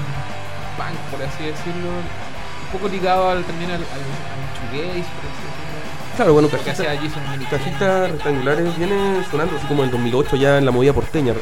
punk, 0.76 0.96
por 1.10 1.22
así 1.26 1.44
decirlo, 1.44 1.88
un 1.90 2.72
poco 2.72 2.88
ligado 2.88 3.30
al, 3.30 3.44
también 3.44 3.70
al, 3.70 3.76
al, 3.76 3.82
al 3.82 4.68
por 4.70 4.78
así 4.78 4.86
decirlo. 4.86 5.78
Claro, 6.16 6.32
bueno, 6.32 6.48
cajita-. 6.48 7.48
Cajitas 7.50 8.10
rectangulares 8.10 8.76
viene 8.76 9.22
sonando 9.30 9.56
así 9.56 9.66
como 9.66 9.82
en 9.82 9.88
el 9.90 9.92
2008 9.92 10.36
ya 10.36 10.58
en 10.58 10.64
la 10.64 10.70
movida 10.72 10.92
porteña. 10.92 11.32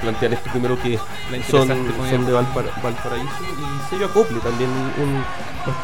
Plantear 0.00 0.32
esto 0.32 0.50
primero 0.50 0.80
que 0.80 0.98
La 1.30 1.42
son, 1.44 1.68
son 1.68 2.24
de 2.26 2.32
Valpara- 2.32 2.72
Valparaíso 2.82 3.28
y 3.42 3.90
sello 3.90 4.06
Acople 4.06 4.38
también. 4.40 4.70
Un, 4.70 5.22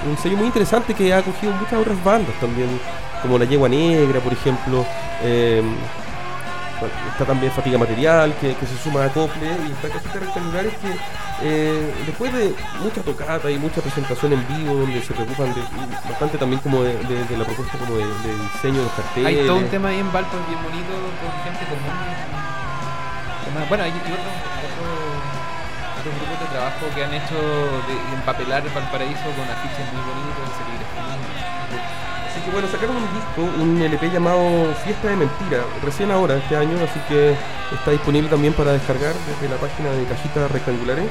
un 0.09 0.16
sello 0.19 0.37
muy 0.37 0.47
interesante 0.47 0.95
que 0.95 1.12
ha 1.12 1.19
acogido 1.19 1.53
muchas 1.53 1.75
otras 1.75 2.03
bandas 2.05 2.35
también, 2.40 2.69
como 3.23 3.38
La 3.38 3.45
Yegua 3.45 3.69
Negra, 3.69 4.21
por 4.21 4.33
ejemplo. 4.33 4.85
eh, 5.23 5.62
está 7.12 7.27
también 7.27 7.53
Fatiga 7.53 7.77
Material, 7.77 8.35
que, 8.40 8.55
se 8.55 8.77
suma 8.83 9.03
a 9.03 9.07
Acople, 9.07 9.51
y 9.69 9.73
está 9.73 9.88
Cajitas 9.88 10.21
Rectangulares 10.21 10.73
que 10.81 10.88
eh, 11.43 11.95
después 12.07 12.33
de 12.33 12.55
mucha 12.83 13.03
tocata 13.03 13.51
y 13.51 13.59
mucha 13.59 13.81
presentación 13.81 14.33
en 14.33 14.47
vivo, 14.49 14.75
donde 14.75 15.03
se 15.03 15.12
preocupan 15.12 15.53
de, 15.55 15.61
bastante 16.09 16.38
también 16.38 16.61
como 16.62 16.83
de, 16.83 16.95
la 17.37 17.45
propuesta 17.45 17.79
como 17.79 17.97
de, 17.97 18.05
diseño 18.05 18.79
de 18.79 18.85
los 18.85 18.93
carteles. 18.93 19.27
Hay 19.27 19.47
todo 19.47 19.57
un 19.57 19.69
tema 19.69 19.88
ahí 19.88 19.99
en 19.99 20.12
Valpo 20.12 20.37
bien 20.49 20.62
bonito 20.62 20.88
con 21.21 21.31
gente 21.45 21.64
común. 21.66 21.90
Bueno, 23.69 23.85
hay 23.85 23.90
y 23.90 24.12
otros- 24.12 24.70
otros 26.01 26.15
grupos 26.17 26.41
de 26.41 26.47
trabajo 26.57 26.85
que 26.95 27.05
han 27.05 27.13
hecho 27.13 27.37
de, 27.37 27.95
empapelar 28.17 28.65
Valparaíso 28.75 29.29
con 29.37 29.45
afiches 29.45 29.85
muy 29.93 30.01
serigrafía. 30.57 31.21
Así 32.31 32.41
que 32.41 32.51
bueno, 32.51 32.69
sacaron 32.69 32.97
un 32.97 33.09
disco, 33.13 33.41
un 33.61 33.83
LP 33.83 34.11
llamado 34.11 34.73
Fiesta 34.85 35.09
de 35.09 35.17
Mentira, 35.17 35.61
recién 35.83 36.11
ahora, 36.11 36.37
este 36.37 36.57
año, 36.57 36.77
así 36.83 37.01
que 37.09 37.35
está 37.75 37.91
disponible 37.91 38.31
también 38.31 38.55
para 38.55 38.73
descargar 38.73 39.13
desde 39.27 39.53
la 39.53 39.61
página 39.61 39.91
de 39.91 40.05
Cajitas 40.05 40.51
Rectangulares. 40.51 41.05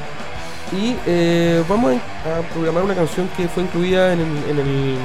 Y 0.71 0.95
eh, 1.05 1.63
vamos 1.67 1.95
a, 2.25 2.39
a 2.39 2.41
programar 2.53 2.83
una 2.83 2.95
canción 2.95 3.27
que 3.35 3.47
fue 3.47 3.63
incluida 3.63 4.13
en 4.13 4.19
en 4.19 4.59
el 4.59 4.97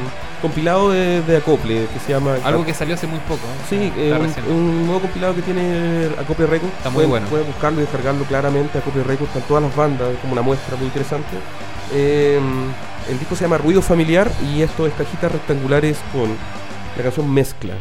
compilado 0.44 0.90
de, 0.90 1.22
de 1.22 1.38
Acople, 1.38 1.86
que 1.92 1.98
se 2.04 2.12
llama... 2.12 2.36
Algo 2.44 2.66
que 2.66 2.74
salió 2.74 2.94
hace 2.94 3.06
muy 3.06 3.18
poco. 3.20 3.40
¿eh? 3.46 3.64
Sí, 3.70 3.92
eh, 3.96 4.12
un, 4.50 4.54
un 4.54 4.84
nuevo 4.86 5.00
compilado 5.00 5.34
que 5.34 5.40
tiene 5.40 6.10
Acople 6.20 6.46
Records. 6.46 6.74
Está 6.76 6.90
muy 6.90 6.96
pueden, 6.96 7.10
bueno. 7.10 7.26
Pueden 7.28 7.46
buscarlo 7.46 7.78
y 7.78 7.84
descargarlo 7.84 8.24
claramente. 8.24 8.76
Acople 8.76 9.04
Records 9.04 9.28
están 9.34 9.48
todas 9.48 9.62
las 9.62 9.74
bandas, 9.74 10.08
como 10.20 10.34
una 10.34 10.42
muestra 10.42 10.76
muy 10.76 10.86
interesante. 10.86 11.34
Eh, 11.94 12.38
el 13.10 13.18
disco 13.18 13.34
se 13.36 13.44
llama 13.44 13.56
Ruido 13.56 13.80
Familiar 13.80 14.30
y 14.52 14.60
esto 14.60 14.86
es 14.86 14.92
cajitas 14.92 15.32
rectangulares 15.32 15.98
con 16.12 16.28
la 16.96 17.02
canción 17.02 17.32
Mezcla. 17.32 17.74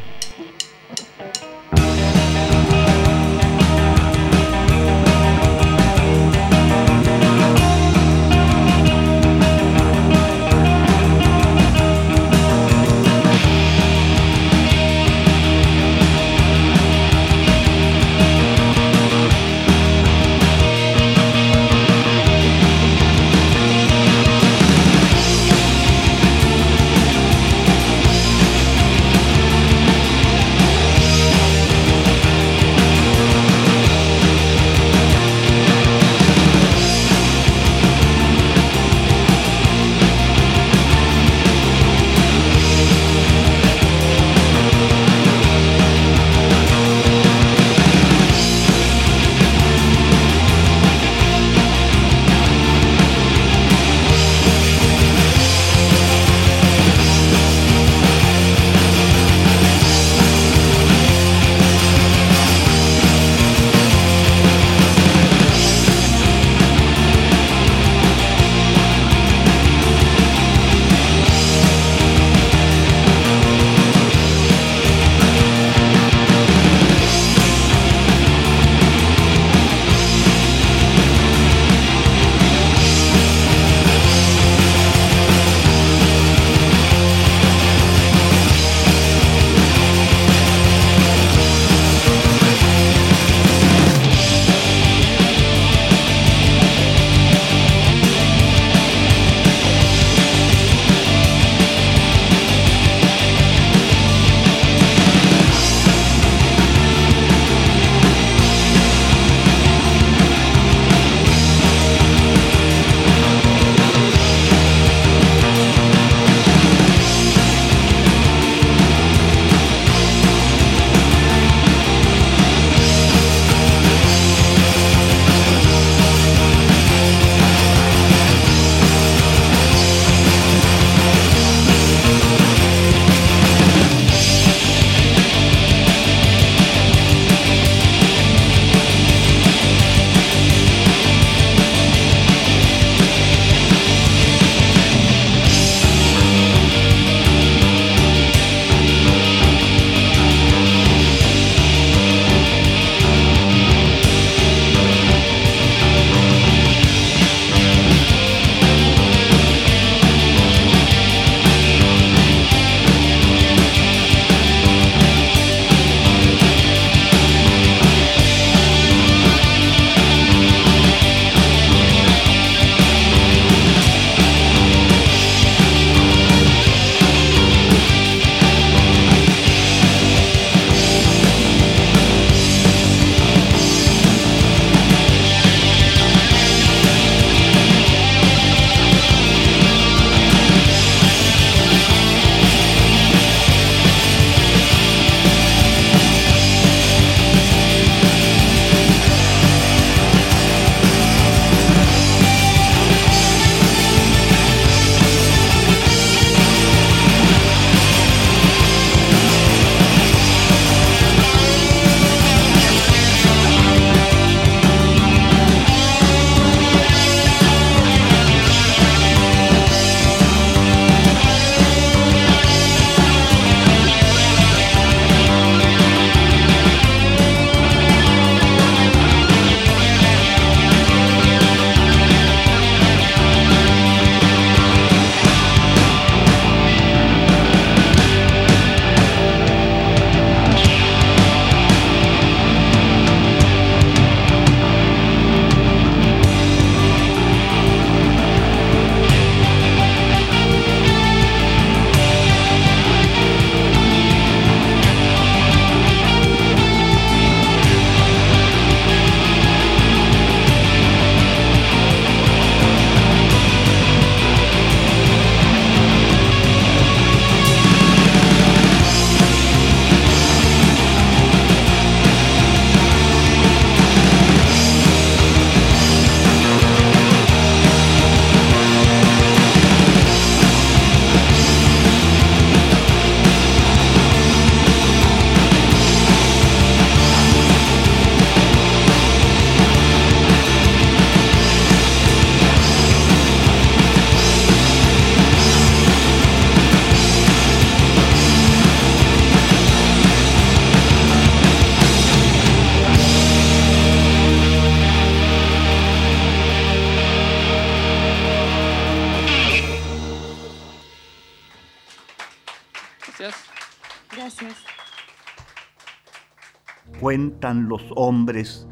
Cuentan 317.14 317.70
los 317.70 317.84
hombres 317.96 318.68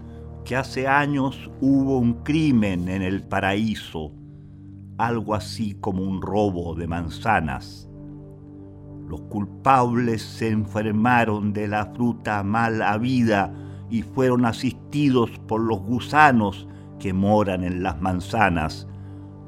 que 0.46 0.56
hace 0.56 0.88
años 0.88 1.52
hubo 1.62 2.00
un 2.00 2.24
crimen 2.24 2.90
en 2.90 3.04
el 3.04 3.22
paraíso, 3.22 4.14
algo 4.98 5.36
así 5.36 5.76
como 5.80 6.02
un 6.02 6.24
robo 6.24 6.74
de 6.74 6.88
manzanas. 6.88 7.88
Los 9.08 9.22
culpables 9.30 10.24
se 10.24 10.50
enfermaron 10.50 11.54
de 11.54 11.68
la 11.68 11.86
fruta 11.94 12.42
mal 12.42 12.82
habida 12.82 13.54
y 13.92 14.02
fueron 14.02 14.48
asistidos 14.48 15.30
por 15.48 15.62
los 15.62 15.80
gusanos 15.80 16.68
que 16.98 17.14
moran 17.14 17.64
en 17.64 17.84
las 17.84 18.02
manzanas, 18.02 18.88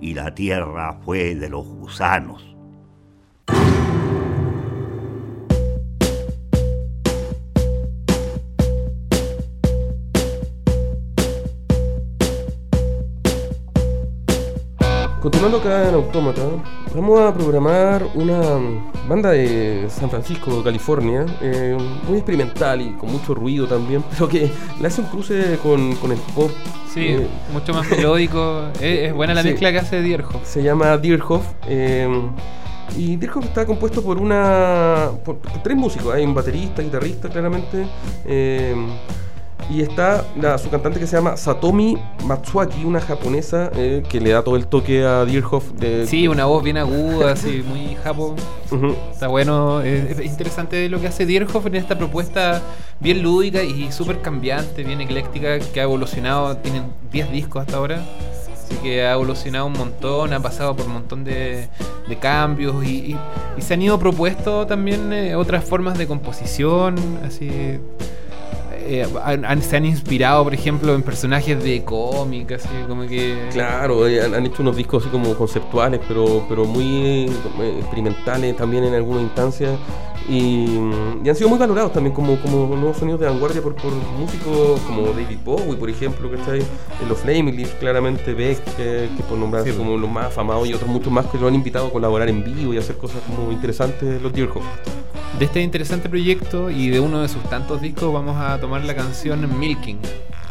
y 0.02 0.14
la 0.14 0.36
tierra 0.36 1.00
fue 1.04 1.34
de 1.34 1.50
los 1.50 1.68
gusanos. 1.68 2.53
Continuando 15.44 15.58
acá 15.70 15.90
en 15.90 15.96
Autómata, 15.96 16.42
vamos 16.96 17.20
a 17.20 17.34
programar 17.34 18.02
una 18.16 18.40
banda 19.10 19.32
de 19.32 19.88
San 19.90 20.10
Francisco, 20.10 20.64
California, 20.64 21.26
eh, 21.42 21.76
muy 22.08 22.20
experimental 22.20 22.80
y 22.82 22.92
con 22.94 23.12
mucho 23.12 23.34
ruido 23.36 23.68
también, 23.68 24.02
pero 24.12 24.30
que 24.30 24.50
le 24.80 24.88
hace 24.88 25.02
un 25.02 25.08
cruce 25.08 25.60
con, 25.62 25.96
con 25.98 26.14
el 26.14 26.18
pop. 26.34 26.50
Sí, 26.94 27.08
Eh, 27.08 27.28
mucho 27.52 27.74
más 27.74 27.86
melódico. 27.92 28.68
es, 28.76 29.10
es 29.10 29.14
buena 29.14 29.34
la 29.34 29.42
Sí. 29.42 29.50
mezcla 29.50 29.74
que 29.74 29.80
hace 29.80 30.02
Dierhoff. 30.02 30.46
Se 30.48 30.64
llama 30.64 30.98
Deerhoff. 30.98 31.44
eh, 31.68 32.08
y 32.98 33.18
Deerhoff 33.18 33.44
está 33.44 33.66
compuesto 33.66 34.02
por 34.02 34.20
una. 34.20 35.10
por, 35.26 35.40
por 35.40 35.62
tres 35.62 35.76
músicos. 35.76 36.14
Hay 36.16 36.24
un 36.24 36.34
baterista, 36.34 36.82
guitarrista, 36.82 37.28
claramente. 37.28 37.86
eh, 38.26 38.74
y 39.70 39.82
está 39.82 40.24
la- 40.40 40.58
su 40.58 40.70
cantante 40.70 41.00
que 41.00 41.08
se 41.08 41.16
llama 41.16 41.38
Satomi 41.38 41.98
Matsuaki, 42.26 42.84
una 42.86 43.00
japonesa 43.02 43.72
eh, 43.76 44.04
que 44.08 44.20
le 44.20 44.32
da 44.32 44.44
todo 44.44 44.56
el 44.56 44.68
toque 44.68 45.04
a 45.06 45.26
Deerhoff. 45.26 45.72
De, 45.74 46.06
Sí, 46.08 46.28
una 46.28 46.46
voz 46.46 46.64
bien 46.64 46.78
aguda, 46.78 47.32
así, 47.34 47.64
muy 47.68 47.96
japo. 48.04 48.36
Ujú. 48.72 48.96
Está 49.12 49.28
bueno, 49.28 49.82
es, 49.82 50.20
es 50.20 50.26
interesante 50.26 50.88
lo 50.90 51.00
que 51.00 51.08
hace 51.08 51.26
Dierhoff 51.26 51.66
en 51.66 51.76
esta 51.76 51.98
propuesta 51.98 52.62
bien 53.00 53.22
lúdica 53.24 53.64
y 53.64 53.92
súper 53.92 54.22
cambiante, 54.22 54.84
bien 54.84 55.02
ecléctica, 55.02 55.60
que 55.60 55.80
ha 55.80 55.84
evolucionado, 55.84 56.56
tienen 56.58 56.86
10 57.12 57.32
discos 57.32 57.62
hasta 57.62 57.78
ahora. 57.78 58.02
Así 58.54 58.76
que 58.82 59.04
ha 59.06 59.14
evolucionado 59.14 59.66
un 59.66 59.74
montón, 59.74 60.34
ha 60.34 60.40
pasado 60.40 60.76
por 60.76 60.86
un 60.88 60.94
montón 60.94 61.24
de, 61.24 61.68
de 62.08 62.18
cambios 62.18 62.84
y, 62.86 63.12
y- 63.12 63.18
y 63.58 63.62
se 63.62 63.74
han 63.74 63.82
ido 63.82 64.00
propuesto 64.00 64.66
también 64.66 65.12
eh, 65.14 65.36
otras 65.36 65.64
formas 65.64 65.98
de 65.98 66.08
composición, 66.08 66.96
así... 67.26 67.80
eh, 68.86 69.08
han- 69.24 69.46
han- 69.46 69.62
se 69.62 69.78
han 69.78 69.86
inspirado, 69.86 70.44
por 70.44 70.54
ejemplo, 70.54 70.94
en 70.96 71.02
personajes 71.04 71.62
de 71.64 71.84
cómic, 71.84 72.52
así 72.54 72.68
como 72.88 73.04
que... 73.08 73.48
Claro, 73.52 74.08
eh, 74.08 74.22
han, 74.24 74.34
han 74.36 74.46
hecho 74.46 74.62
unos 74.62 74.76
discos 74.76 75.04
así 75.04 75.12
como 75.12 75.34
conceptuales, 75.36 76.00
pero, 76.08 76.46
pero 76.50 76.66
muy 76.66 77.26
eh, 77.60 77.76
experimentales 77.80 78.56
también 78.58 78.84
en 78.84 78.94
algunas 78.94 79.24
instancias. 79.24 79.72
Y, 80.30 80.68
y 81.22 81.30
han 81.30 81.36
sido 81.36 81.50
muy 81.50 81.60
valorados 81.60 81.92
también 81.92 82.16
como, 82.16 82.40
como 82.40 82.66
nuevos 82.78 82.96
sonidos 82.96 83.20
de 83.20 83.28
vanguardia 83.28 83.62
por, 83.62 83.76
por 83.76 83.92
músicos 83.92 84.80
como 84.88 85.08
David 85.08 85.38
Bowie, 85.44 85.76
por 85.76 85.90
ejemplo, 85.90 86.32
¿cachai? 86.32 86.60
En 87.02 87.10
los 87.10 87.18
Flaming 87.18 87.62
claramente 87.78 88.34
Beck, 88.34 88.64
que, 88.78 89.10
que 89.18 89.24
por 89.28 89.38
nombrarse 89.38 89.76
como 89.76 89.98
los 89.98 90.10
más 90.10 90.28
afamados, 90.28 90.66
y 90.68 90.74
otros 90.74 90.90
muchos 90.90 91.12
más 91.12 91.26
que 91.26 91.38
lo 91.38 91.48
han 91.50 91.56
invitado 91.56 91.88
a 91.88 91.92
colaborar 91.92 92.30
en 92.30 92.42
vivo 92.42 92.74
y 92.74 92.78
a 92.78 92.80
hacer 92.80 92.96
cosas 92.96 93.18
como 93.28 93.52
interesantes 93.52 94.22
los 94.22 94.32
Deerhoff. 94.32 94.64
De 95.40 95.46
este 95.46 95.62
interesante 95.62 96.10
proyecto 96.10 96.70
y 96.70 96.90
de 96.90 97.00
uno 97.00 97.22
de 97.22 97.28
sus 97.28 97.44
tantos 97.44 97.82
discos 97.82 98.14
vamos 98.14 98.38
a 98.38 98.60
tomar 98.60 98.84
la 98.86 98.96
canción 98.96 99.60
Milking. 99.60 100.00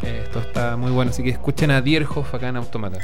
Eh, 0.03 0.23
Esto 0.25 0.41
está 0.41 0.77
muy 0.77 0.91
bueno, 0.91 1.13
así 1.13 1.23
que 1.23 1.31
escuchen 1.31 1.71
a 1.71 1.81
Dierhoff 1.81 2.35
acá 2.35 2.49
en 2.49 2.57
Automata. 2.57 2.99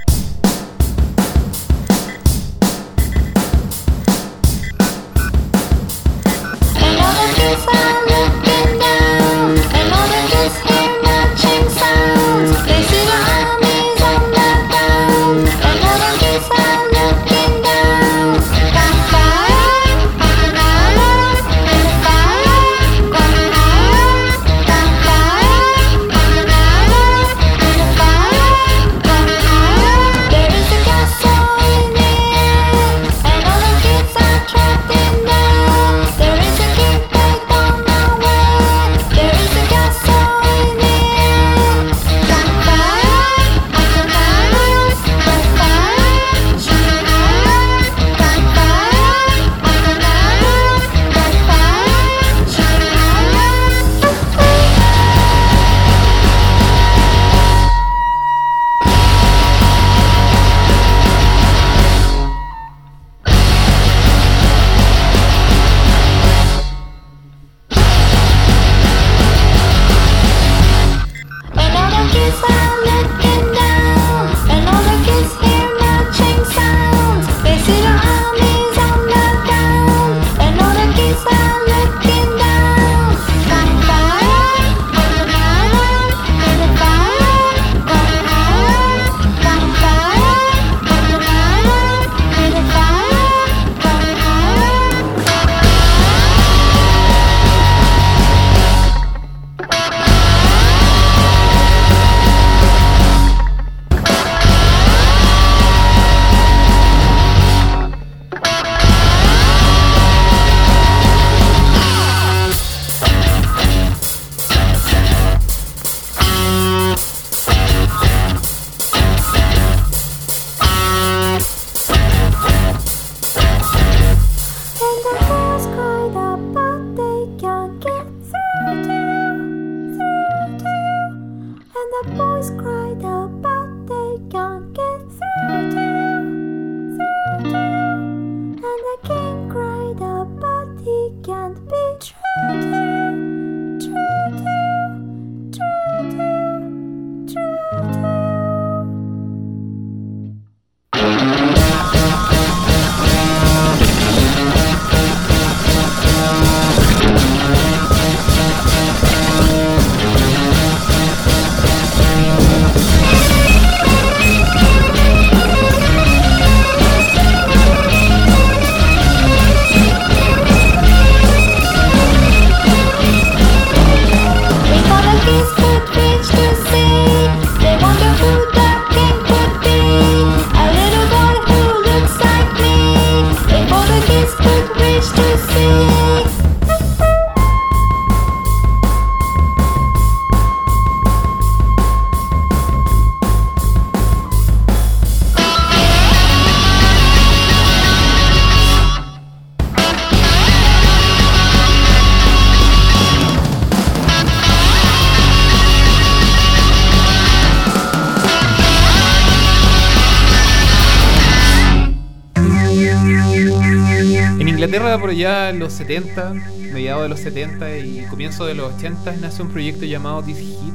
Allá 215.18 215.50
en 215.50 215.58
los 215.58 215.72
70, 215.72 216.32
mediados 216.72 217.02
de 217.02 217.08
los 217.08 217.18
70 217.20 217.78
y 217.78 218.06
comienzo 218.08 218.46
de 218.46 218.54
los 218.54 218.72
80, 218.74 219.16
nace 219.20 219.42
un 219.42 219.48
proyecto 219.48 219.84
llamado 219.84 220.22
This 220.22 220.38
Hit, 220.38 220.74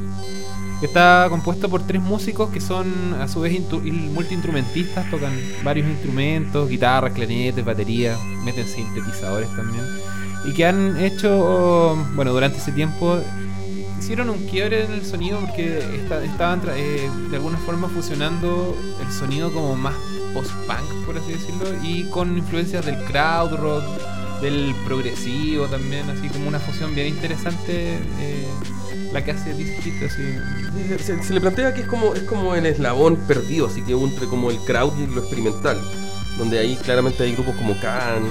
está 0.82 1.28
compuesto 1.30 1.70
por 1.70 1.88
tres 1.88 2.02
músicos 2.02 2.50
que 2.50 2.60
son 2.60 3.16
a 3.22 3.28
su 3.30 3.40
vez 3.40 3.58
multiinstrumentistas, 3.72 5.10
tocan 5.10 5.32
varios 5.64 5.88
instrumentos, 5.88 6.68
guitarras, 6.70 7.14
clarinetes, 7.14 7.64
baterías, 7.64 8.20
meten 8.44 8.68
sintetizadores 8.68 9.48
también, 9.56 9.86
y 10.46 10.52
que 10.54 10.66
han 10.66 10.98
hecho, 11.00 11.98
bueno, 12.16 12.34
durante 12.34 12.58
ese 12.58 12.74
tiempo 12.74 13.20
hicieron 13.98 14.30
un 14.30 14.46
quiebre 14.48 14.84
en 14.84 14.92
el 14.92 15.06
sonido 15.06 15.40
porque 15.40 15.78
esta- 15.96 16.22
estaban 16.22 16.62
eh, 16.76 17.10
de 17.30 17.38
alguna 17.38 17.58
forma 17.60 17.88
fusionando 17.88 18.76
el 19.02 19.14
sonido 19.14 19.54
como 19.54 19.78
más 19.78 19.94
post-punk, 20.34 21.06
por 21.06 21.18
así 21.18 21.32
decirlo, 21.32 21.68
y 21.82 22.10
con 22.10 22.38
influencias 22.38 22.86
del 22.86 22.98
crowd 23.06 23.54
rock, 23.56 23.84
del 24.44 24.76
progresivo 24.86 25.66
también, 25.68 26.08
así 26.10 26.28
como 26.30 26.48
una 26.48 26.60
fusión 26.60 26.94
bien 26.94 27.08
interesante 27.08 27.96
eh, 28.20 28.46
la 29.12 29.24
que 29.24 29.32
hace 29.32 29.54
Hit, 29.56 30.04
así. 30.04 30.24
Se, 31.04 31.24
se- 31.24 31.34
le 31.34 31.42
plantea 31.42 31.74
que 31.74 31.82
es 31.82 31.88
como, 31.88 32.14
es 32.14 32.24
como 32.24 32.54
el 32.56 32.66
eslabón 32.66 33.16
perdido, 33.28 33.68
así 33.68 33.82
que 33.82 33.94
entre 33.94 34.28
como 34.28 34.52
el 34.52 34.58
crowd 34.60 34.94
y 35.00 35.08
lo 35.08 35.22
experimental, 35.22 35.80
donde 36.38 36.60
ahí 36.60 36.76
claramente 36.76 37.24
hay 37.24 37.34
grupos 37.34 37.56
como 37.56 37.80
Can, 37.80 38.24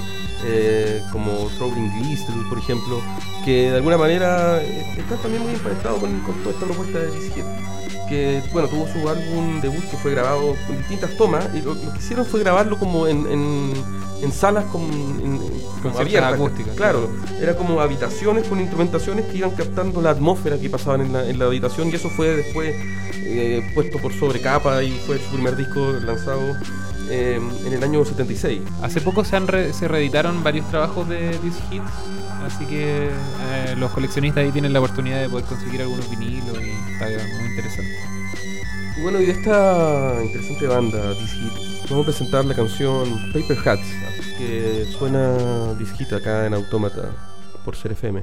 eh, 0.45 1.01
como 1.13 1.49
Rolling 1.59 1.89
Glistel, 2.01 2.35
por 2.49 2.59
ejemplo, 2.59 3.01
que 3.45 3.71
de 3.71 3.77
alguna 3.77 3.97
manera 3.97 4.61
eh, 4.63 4.85
están 4.99 5.19
también 5.23 5.43
muy 5.43 5.53
emparentados 5.55 6.01
con, 6.01 6.21
con 6.21 6.35
toda 6.43 6.51
esta 6.55 6.67
propuesta 6.67 6.99
de 6.99 7.11
Hit, 7.21 7.45
que 8.13 8.43
bueno, 8.53 8.69
tuvo 8.69 8.87
su 8.87 9.09
álbum 9.09 9.61
debut 9.61 9.83
que 9.91 9.97
fue 9.97 10.11
grabado 10.13 10.55
con 10.67 10.77
distintas 10.77 11.17
tomas, 11.17 11.49
y 11.55 11.63
lo, 11.63 11.75
lo 11.75 11.93
que 11.93 11.99
hicieron 11.99 12.27
fue 12.27 12.41
grabarlo 12.41 12.79
como 12.79 13.07
en, 13.07 13.27
en, 13.27 13.73
en 14.23 14.33
salas 14.33 14.65
con, 14.67 14.83
en- 14.83 15.41
ciertas 15.83 16.01
abiertas, 16.01 16.33
acústicas, 16.35 16.77
claro, 16.77 17.11
era 17.41 17.57
como 17.57 17.81
habitaciones 17.81 18.47
con 18.47 18.61
instrumentaciones 18.61 19.25
que 19.27 19.39
iban 19.39 19.51
captando 19.53 20.01
la 20.01 20.11
atmósfera 20.11 20.59
que 20.59 20.71
pasaban 20.71 21.01
en 21.01 21.13
la, 21.13 21.29
en 21.29 21.39
la 21.39 21.47
habitación 21.47 21.89
y 21.89 21.95
eso 21.95 22.09
fue 22.11 22.29
después 22.37 22.75
eh, 23.25 23.63
puesto 23.75 23.99
por 23.99 24.13
sobrecapa 24.13 24.83
y 24.85 24.91
fue 25.07 25.19
su 25.19 25.31
primer 25.35 25.57
disco 25.57 25.81
lanzado 26.05 26.41
eh, 27.11 27.41
en 27.67 27.73
el 27.73 27.83
año 27.83 28.05
76. 28.05 28.61
Hace 28.83 29.01
poco 29.01 29.25
se, 29.25 29.35
han 29.37 29.49
re- 29.49 29.73
se 29.73 29.89
reeditaron 29.89 30.45
varios 30.45 30.69
trabajos 30.71 31.09
de 31.09 31.31
This 31.43 31.55
Hit, 31.71 31.83
así 32.47 32.65
que 32.67 33.09
eh, 33.09 33.75
los 33.77 33.91
coleccionistas 33.93 34.45
ahí 34.45 34.53
tienen 34.53 34.73
la 34.73 34.81
oportunidad 34.81 35.21
de 35.21 35.29
poder 35.29 35.45
conseguir 35.47 35.83
algunos 35.83 36.09
vinilos 36.11 36.59
y 36.61 36.93
está 36.93 37.07
muy 37.39 37.51
interesante. 37.51 37.93
Bueno, 39.03 39.21
y 39.21 39.27
de 39.27 39.33
esta 39.33 40.15
interesante 40.23 40.67
banda, 40.67 41.15
This 41.15 41.91
vamos 41.91 42.05
a 42.05 42.07
presentar 42.07 42.45
la 42.45 42.55
canción 42.55 43.33
Paper 43.33 43.59
Hats, 43.69 43.87
que 44.39 44.87
suena 44.99 45.37
This 45.79 45.93
Hit 45.93 46.13
acá 46.13 46.47
en 46.47 46.55
Autómata 46.55 47.11
por 47.65 47.77
ser 47.77 47.93
FM. 47.93 48.23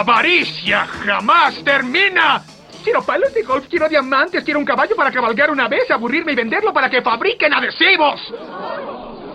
Avaricia 0.00 0.86
jamás 1.04 1.62
termina. 1.62 2.42
Quiero 2.82 3.02
palos 3.02 3.32
de 3.34 3.42
golf, 3.42 3.66
quiero 3.68 3.88
diamantes, 3.88 4.42
quiero 4.42 4.58
un 4.58 4.64
caballo 4.64 4.96
para 4.96 5.12
cabalgar 5.12 5.50
una 5.50 5.68
vez, 5.68 5.90
aburrirme 5.90 6.32
y 6.32 6.34
venderlo 6.34 6.72
para 6.72 6.88
que 6.88 7.02
fabriquen 7.02 7.52
adhesivos. 7.52 8.32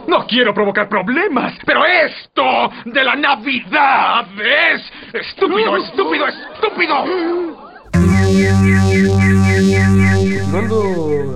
No 0.07 0.25
quiero 0.27 0.53
provocar 0.53 0.89
problemas, 0.89 1.53
pero 1.65 1.85
esto 1.85 2.71
de 2.85 3.03
la 3.03 3.15
Navidad 3.15 4.25
es 4.39 4.81
estúpido, 5.13 5.77
estúpido, 5.77 6.27
estúpido. 6.27 7.05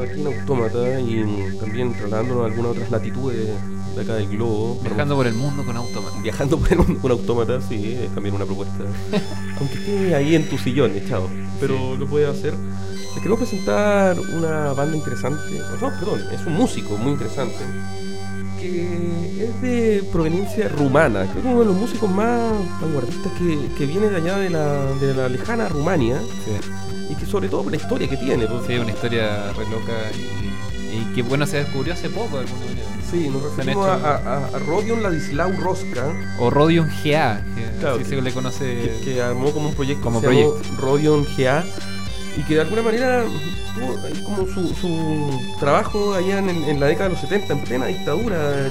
Aquí 0.04 0.22
en 0.22 0.28
Autómata 0.28 1.00
y 1.00 1.58
también 1.60 1.94
trasladándonos 1.94 2.44
a 2.44 2.46
algunas 2.48 2.72
otras 2.72 2.92
latitudes 2.92 3.50
de 3.96 4.02
acá 4.02 4.16
del 4.16 4.28
globo. 4.28 4.80
Viajando 4.84 5.16
por 5.16 5.28
el 5.28 5.34
mundo 5.34 5.66
con 5.66 5.78
Autómata. 5.78 6.22
Viajando 6.22 6.58
por 6.58 6.72
el 6.72 6.78
mundo 6.80 7.00
con 7.02 7.12
Autómata, 7.12 7.62
sí, 7.62 7.98
es 8.02 8.14
también 8.14 8.36
una 8.36 8.46
propuesta. 8.46 8.84
Aunque 9.60 9.76
esté 9.76 10.16
ahí 10.16 10.36
en 10.36 10.50
tu 10.50 10.58
sillón 10.58 10.96
echado, 10.96 11.28
pero 11.60 11.96
lo 11.96 12.08
puedes 12.08 12.30
hacer. 12.30 12.54
Les 12.54 13.16
queremos 13.16 13.40
presentar 13.40 14.20
una 14.20 14.74
banda 14.74 14.96
interesante. 14.96 15.60
No, 15.82 15.90
perdón, 16.00 16.22
es 16.32 16.46
un 16.46 16.54
músico 16.54 16.98
muy 16.98 17.14
interesante. 17.14 17.58
Que 18.60 19.46
es 19.46 19.62
de 19.62 20.04
proveniencia 20.12 20.68
rumana. 20.68 21.26
Creo 21.32 21.42
que 21.42 21.48
uno 21.48 21.60
de 21.60 21.66
los 21.66 21.76
músicos 21.76 22.10
más 22.12 22.54
vanguardistas 22.82 23.32
que, 23.34 23.58
que 23.78 23.86
viene 23.86 24.10
de 24.10 24.18
allá 24.18 24.38
de 24.38 24.50
la, 24.50 24.86
de 24.96 25.14
la 25.14 25.30
lejana 25.30 25.70
Rumania. 25.70 26.20
Que 26.46 26.60
sobre 27.30 27.48
todo 27.50 27.64
por 27.64 27.72
la 27.72 27.78
historia 27.78 28.08
que 28.10 28.18
tiene. 28.18 28.46
pues. 28.48 28.66
Sí, 28.68 28.76
una 28.76 28.92
historia 28.92 29.52
re 29.54 29.66
loca 29.70 29.94
y, 30.16 30.98
y 30.98 31.16
que 31.16 31.22
bueno 31.22 31.46
se 31.46 31.58
descubrió 31.58 31.94
hace 31.94 32.10
poco 32.10 32.38
de 32.40 32.46
alguna 32.46 32.66
manera. 32.66 32.88
Sí, 33.10 33.28
nos 33.30 33.42
referimos 33.44 33.88
hecho- 33.88 34.06
a, 34.06 34.16
a, 34.16 34.46
a 34.56 34.60
Rodion 34.60 35.02
Ladislau 35.02 35.52
Rosca. 35.60 36.06
O 36.40 36.50
Rodion 36.50 36.88
GA, 37.04 37.42
que 37.56 37.80
Claro, 37.80 37.96
así 37.96 38.06
se 38.06 38.22
le 38.22 38.32
conoce. 38.34 38.66
que, 38.66 39.06
que 39.14 39.22
armó 39.22 39.52
como 39.52 39.70
un 39.70 39.76
proyecto 39.76 40.04
Como 40.04 40.22
que 40.22 40.28
se 40.28 40.34
llamó 40.34 40.54
proyecto. 40.54 40.82
Rodion 40.82 41.28
GA 41.38 41.64
y 42.38 42.44
que 42.44 42.54
de 42.56 42.62
alguna 42.62 42.82
manera 42.84 43.24
tuvo 43.76 44.24
como 44.24 44.48
su, 44.48 44.74
su 44.76 45.42
trabajo 45.60 46.14
allá 46.14 46.38
en, 46.40 46.50
en 46.50 46.80
la 46.80 46.86
década 46.86 47.10
de 47.10 47.16
los 47.16 47.22
70, 47.22 47.54
en 47.54 47.64
plena 47.64 47.86
dictadura 47.88 48.50
de 48.52 48.70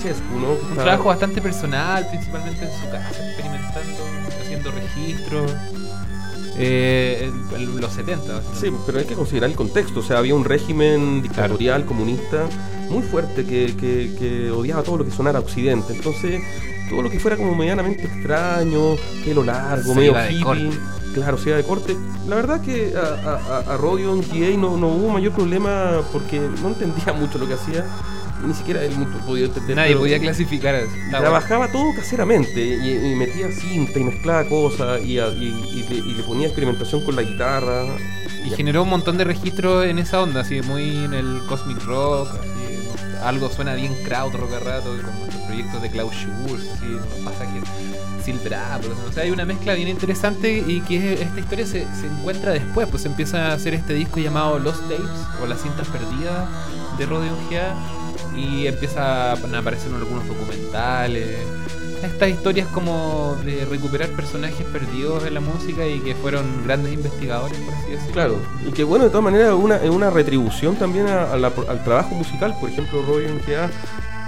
Ceausescu, 0.00 0.38
¿no? 0.38 0.52
Un 0.70 0.74
trabajo 0.74 1.04
bastante 1.04 1.40
personal, 1.40 2.06
principalmente 2.08 2.64
en 2.64 2.70
su 2.80 2.90
casa, 2.90 3.08
experimentando, 3.26 4.04
haciendo 4.42 4.70
registros. 4.70 5.52
Eh, 6.58 7.30
en- 7.56 7.80
los 7.80 7.92
70. 7.92 8.42
Sí, 8.58 8.72
pero 8.84 8.98
hay 8.98 9.04
que 9.04 9.14
considerar 9.14 9.48
el 9.50 9.56
contexto. 9.56 10.00
O 10.00 10.02
sea, 10.02 10.18
había 10.18 10.34
un 10.34 10.44
régimen 10.44 11.22
dictatorial, 11.22 11.84
comunista, 11.84 12.46
muy 12.90 13.02
fuerte 13.02 13.44
que, 13.44 13.74
que- 13.76 14.14
que 14.18 14.50
odiaba 14.50 14.82
todo 14.82 14.98
lo 14.98 15.04
que 15.04 15.10
sonara 15.10 15.38
a 15.38 15.42
Occidente. 15.42 15.92
Entonces, 15.94 16.40
todo 16.90 17.02
lo 17.02 17.10
que 17.10 17.20
fuera 17.20 17.36
como 17.36 17.54
medianamente 17.54 18.04
extraño, 18.04 18.96
pelo 19.24 19.44
largo, 19.44 19.92
Se 19.92 19.94
medio 19.94 20.12
hippie. 20.30 20.70
Claro, 21.14 21.38
se 21.38 21.48
iba 21.50 21.56
de 21.58 21.64
corte. 21.64 21.96
La 22.28 22.36
verdad 22.36 22.60
que 22.60 22.92
a, 22.96 23.00
a, 23.30 23.58
a- 23.58 23.74
a 23.74 23.76
Rodion 23.76 24.20
GA 24.20 24.56
no, 24.56 24.76
no 24.76 24.88
hubo 24.88 25.08
mayor 25.10 25.32
problema 25.32 26.02
porque 26.12 26.38
no 26.40 26.68
entendía 26.68 27.12
mucho 27.18 27.38
lo 27.38 27.46
que 27.46 27.54
hacía. 27.54 27.86
Ni 28.46 28.54
siquiera 28.54 28.84
él 28.84 28.92
podía 29.26 29.46
entender. 29.46 29.76
Nadie 29.76 29.96
podía 29.96 30.18
clasificar 30.18 30.74
Está 30.76 31.18
trabajaba 31.18 31.70
todo 31.70 31.94
caseramente 31.94 32.60
y, 32.60 33.12
y 33.12 33.14
metía 33.14 33.50
cinta 33.50 33.98
y 33.98 34.04
mezclaba 34.04 34.44
cosas 34.44 35.00
y, 35.02 35.16
le, 35.16 35.94
y 35.94 36.14
le 36.14 36.22
ponía 36.22 36.46
experimentación 36.46 37.04
con 37.04 37.16
la 37.16 37.22
guitarra. 37.22 37.84
Y 38.44 38.50
generó 38.50 38.84
un 38.84 38.90
montón 38.90 39.18
de 39.18 39.24
registros 39.24 39.86
en 39.86 39.98
esa 39.98 40.22
onda, 40.22 40.40
así 40.40 40.62
muy 40.62 41.04
en 41.04 41.12
el 41.12 41.40
cosmic 41.48 41.84
rock, 41.84 42.28
así, 42.28 43.18
algo 43.22 43.50
suena 43.50 43.74
bien 43.74 43.94
crowd 44.04 44.34
rock 44.34 44.52
a 44.54 44.58
rato, 44.60 44.96
como 45.04 45.26
los 45.26 45.34
proyectos 45.46 45.82
de 45.82 45.90
Klaus 45.90 46.14
Schulz, 46.14 46.68
así, 46.72 46.86
los 46.86 47.24
pasajes 47.24 47.62
Silver 48.24 48.54
Apples, 48.54 48.96
o 49.08 49.12
sea, 49.12 49.24
hay 49.24 49.30
una 49.30 49.44
mezcla 49.44 49.74
bien 49.74 49.88
interesante 49.88 50.64
y 50.66 50.80
que 50.82 51.14
esta 51.14 51.40
historia 51.40 51.66
se, 51.66 51.86
se 51.94 52.06
encuentra 52.06 52.52
después, 52.52 52.86
pues 52.88 53.02
se 53.02 53.08
empieza 53.08 53.48
a 53.48 53.54
hacer 53.54 53.74
este 53.74 53.94
disco 53.94 54.20
llamado 54.20 54.58
Lost 54.58 54.82
Tapes 54.82 55.10
o 55.42 55.46
las 55.46 55.60
cintas 55.60 55.88
perdidas 55.88 56.48
de 56.98 57.06
Rodion 57.06 57.36
GA 57.50 57.74
y 58.36 58.66
empieza 58.66 59.32
a 59.32 59.34
aparecer 59.34 59.92
algunos 59.94 60.26
documentales 60.26 61.36
estas 62.02 62.28
historias 62.28 62.68
como 62.68 63.36
de 63.44 63.64
recuperar 63.64 64.08
personajes 64.10 64.64
perdidos 64.68 65.26
en 65.26 65.34
la 65.34 65.40
música 65.40 65.84
y 65.84 65.98
que 65.98 66.14
fueron 66.14 66.44
grandes 66.64 66.92
investigadores, 66.92 67.58
por 67.58 67.74
así 67.74 67.90
decirlo. 67.90 68.12
Claro, 68.12 68.36
y 68.68 68.70
que 68.70 68.84
bueno, 68.84 69.06
de 69.06 69.10
todas 69.10 69.24
maneras 69.24 69.48
es 69.48 69.54
una, 69.54 69.76
una 69.90 70.08
retribución 70.08 70.76
también 70.76 71.08
a- 71.08 71.24
al 71.32 71.82
trabajo 71.84 72.14
musical. 72.14 72.54
Por 72.60 72.70
ejemplo, 72.70 73.02
Robin 73.02 73.40
que 73.44 73.56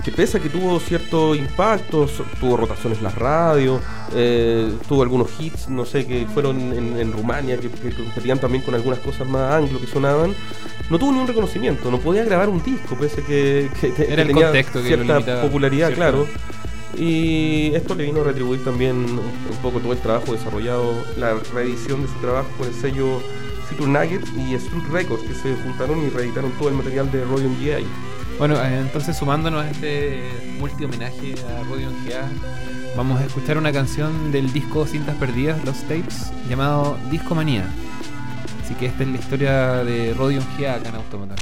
que 0.04 0.10
pese 0.12 0.38
a 0.38 0.40
que 0.40 0.48
tuvo 0.48 0.78
cierto 0.80 1.34
impacto, 1.34 2.08
so- 2.08 2.24
tuvo 2.40 2.56
rotaciones 2.56 2.98
en 2.98 3.04
las 3.04 3.14
radios, 3.14 3.80
eh, 4.14 4.72
tuvo 4.88 5.02
algunos 5.02 5.28
hits, 5.38 5.68
no 5.68 5.84
sé, 5.84 6.06
que 6.06 6.26
fueron 6.32 6.58
en, 6.72 6.98
en 6.98 7.12
Rumania, 7.12 7.58
que, 7.58 7.68
que 7.68 7.90
competían 7.94 8.38
también 8.38 8.62
con 8.64 8.74
algunas 8.74 8.98
cosas 9.00 9.28
más 9.28 9.52
anglo 9.52 9.80
que 9.80 9.86
sonaban, 9.86 10.34
no 10.88 10.98
tuvo 10.98 11.12
ni 11.12 11.18
un 11.18 11.26
reconocimiento, 11.26 11.90
no 11.90 11.98
podía 11.98 12.24
grabar 12.24 12.48
un 12.48 12.62
disco, 12.62 12.96
pese 12.96 13.20
a 13.20 13.24
que, 13.26 13.68
que- 13.80 13.92
que- 13.92 14.04
Era 14.04 14.16
que 14.16 14.22
el 14.22 14.28
tenía 14.28 14.44
contexto 14.46 14.82
cierta 14.82 15.12
limitaba, 15.14 15.42
popularidad, 15.42 15.86
¿cierto? 15.88 16.02
claro. 16.02 16.26
Y 16.98 17.72
esto 17.74 17.94
le 17.94 18.04
vino 18.04 18.20
a 18.20 18.24
retribuir 18.24 18.64
también 18.64 18.96
un 18.96 19.56
poco 19.62 19.78
todo 19.78 19.92
el 19.92 19.98
trabajo 20.00 20.32
desarrollado, 20.32 20.92
la 21.16 21.34
reedición 21.54 22.02
de 22.02 22.08
su 22.08 22.14
trabajo 22.14 22.48
con 22.58 22.66
el 22.66 22.74
sello 22.74 23.20
Citrus 23.68 23.86
Nuggets 23.88 24.28
y 24.36 24.54
Strut 24.58 24.88
Records, 24.90 25.22
que 25.22 25.34
se 25.34 25.54
juntaron 25.62 26.04
y 26.04 26.08
reeditaron 26.10 26.50
todo 26.58 26.68
el 26.68 26.74
material 26.74 27.10
de 27.12 27.24
Rodion 27.24 27.56
G.I. 27.60 27.86
Bueno, 28.40 28.54
eh, 28.54 28.78
entonces 28.80 29.18
sumándonos 29.18 29.66
a 29.66 29.70
este 29.70 30.26
multi 30.58 30.86
homenaje 30.86 31.34
a 31.58 31.62
Rodion 31.64 31.94
GA, 32.06 32.26
vamos 32.96 33.20
a 33.20 33.26
escuchar 33.26 33.58
una 33.58 33.70
canción 33.70 34.32
del 34.32 34.50
disco 34.50 34.86
Cintas 34.86 35.14
Perdidas, 35.16 35.62
Los 35.62 35.82
Tapes, 35.82 36.32
llamado 36.48 36.96
Disco 37.10 37.34
Manía. 37.34 37.66
Así 38.64 38.74
que 38.76 38.86
esta 38.86 39.02
es 39.02 39.10
la 39.10 39.18
historia 39.18 39.84
de 39.84 40.14
Rodion 40.14 40.42
GA 40.58 40.76
acá 40.76 40.88
en 40.88 40.94
Automata. 40.94 41.34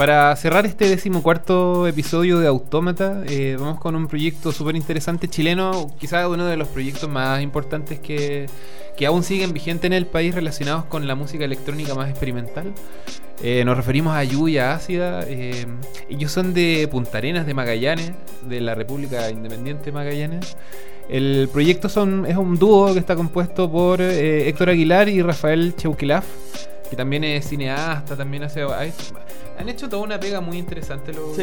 Para 0.00 0.34
cerrar 0.34 0.64
este 0.64 0.88
decimocuarto 0.88 1.86
episodio 1.86 2.38
de 2.38 2.46
Autómata, 2.46 3.22
eh, 3.28 3.58
vamos 3.60 3.78
con 3.78 3.94
un 3.94 4.06
proyecto 4.06 4.50
súper 4.50 4.74
interesante 4.74 5.28
chileno, 5.28 5.94
quizás 5.98 6.26
uno 6.26 6.46
de 6.46 6.56
los 6.56 6.68
proyectos 6.68 7.06
más 7.06 7.42
importantes 7.42 7.98
que, 7.98 8.46
que 8.96 9.04
aún 9.04 9.22
siguen 9.22 9.52
vigentes 9.52 9.84
en 9.84 9.92
el 9.92 10.06
país 10.06 10.34
relacionados 10.34 10.86
con 10.86 11.06
la 11.06 11.14
música 11.14 11.44
electrónica 11.44 11.94
más 11.94 12.08
experimental. 12.08 12.72
Eh, 13.42 13.62
nos 13.66 13.76
referimos 13.76 14.14
a 14.16 14.24
Lluvia 14.24 14.72
Ácida. 14.72 15.22
eh, 15.26 15.66
ellos 16.08 16.32
son 16.32 16.54
de 16.54 16.88
Punta 16.90 17.18
Arenas, 17.18 17.44
de 17.44 17.52
Magallanes, 17.52 18.12
de 18.48 18.62
la 18.62 18.74
República 18.74 19.28
Independiente 19.28 19.84
de 19.84 19.92
Magallanes. 19.92 20.56
El 21.10 21.50
proyecto 21.52 21.90
son, 21.90 22.24
es 22.24 22.38
un 22.38 22.58
dúo 22.58 22.94
que 22.94 23.00
está 23.00 23.16
compuesto 23.16 23.70
por 23.70 24.00
eh, 24.00 24.48
Héctor 24.48 24.70
Aguilar 24.70 25.10
y 25.10 25.20
Rafael 25.20 25.76
Cheuquilaf, 25.76 26.24
que 26.90 26.96
también 26.96 27.24
es 27.24 27.48
cineasta, 27.48 28.16
también 28.16 28.42
hace... 28.42 28.62
hay- 28.62 28.92
han 29.58 29.68
hecho 29.68 29.90
toda 29.90 30.02
una 30.02 30.18
pega 30.18 30.40
muy 30.40 30.56
interesante 30.56 31.12
los 31.12 31.36
Sí, 31.36 31.42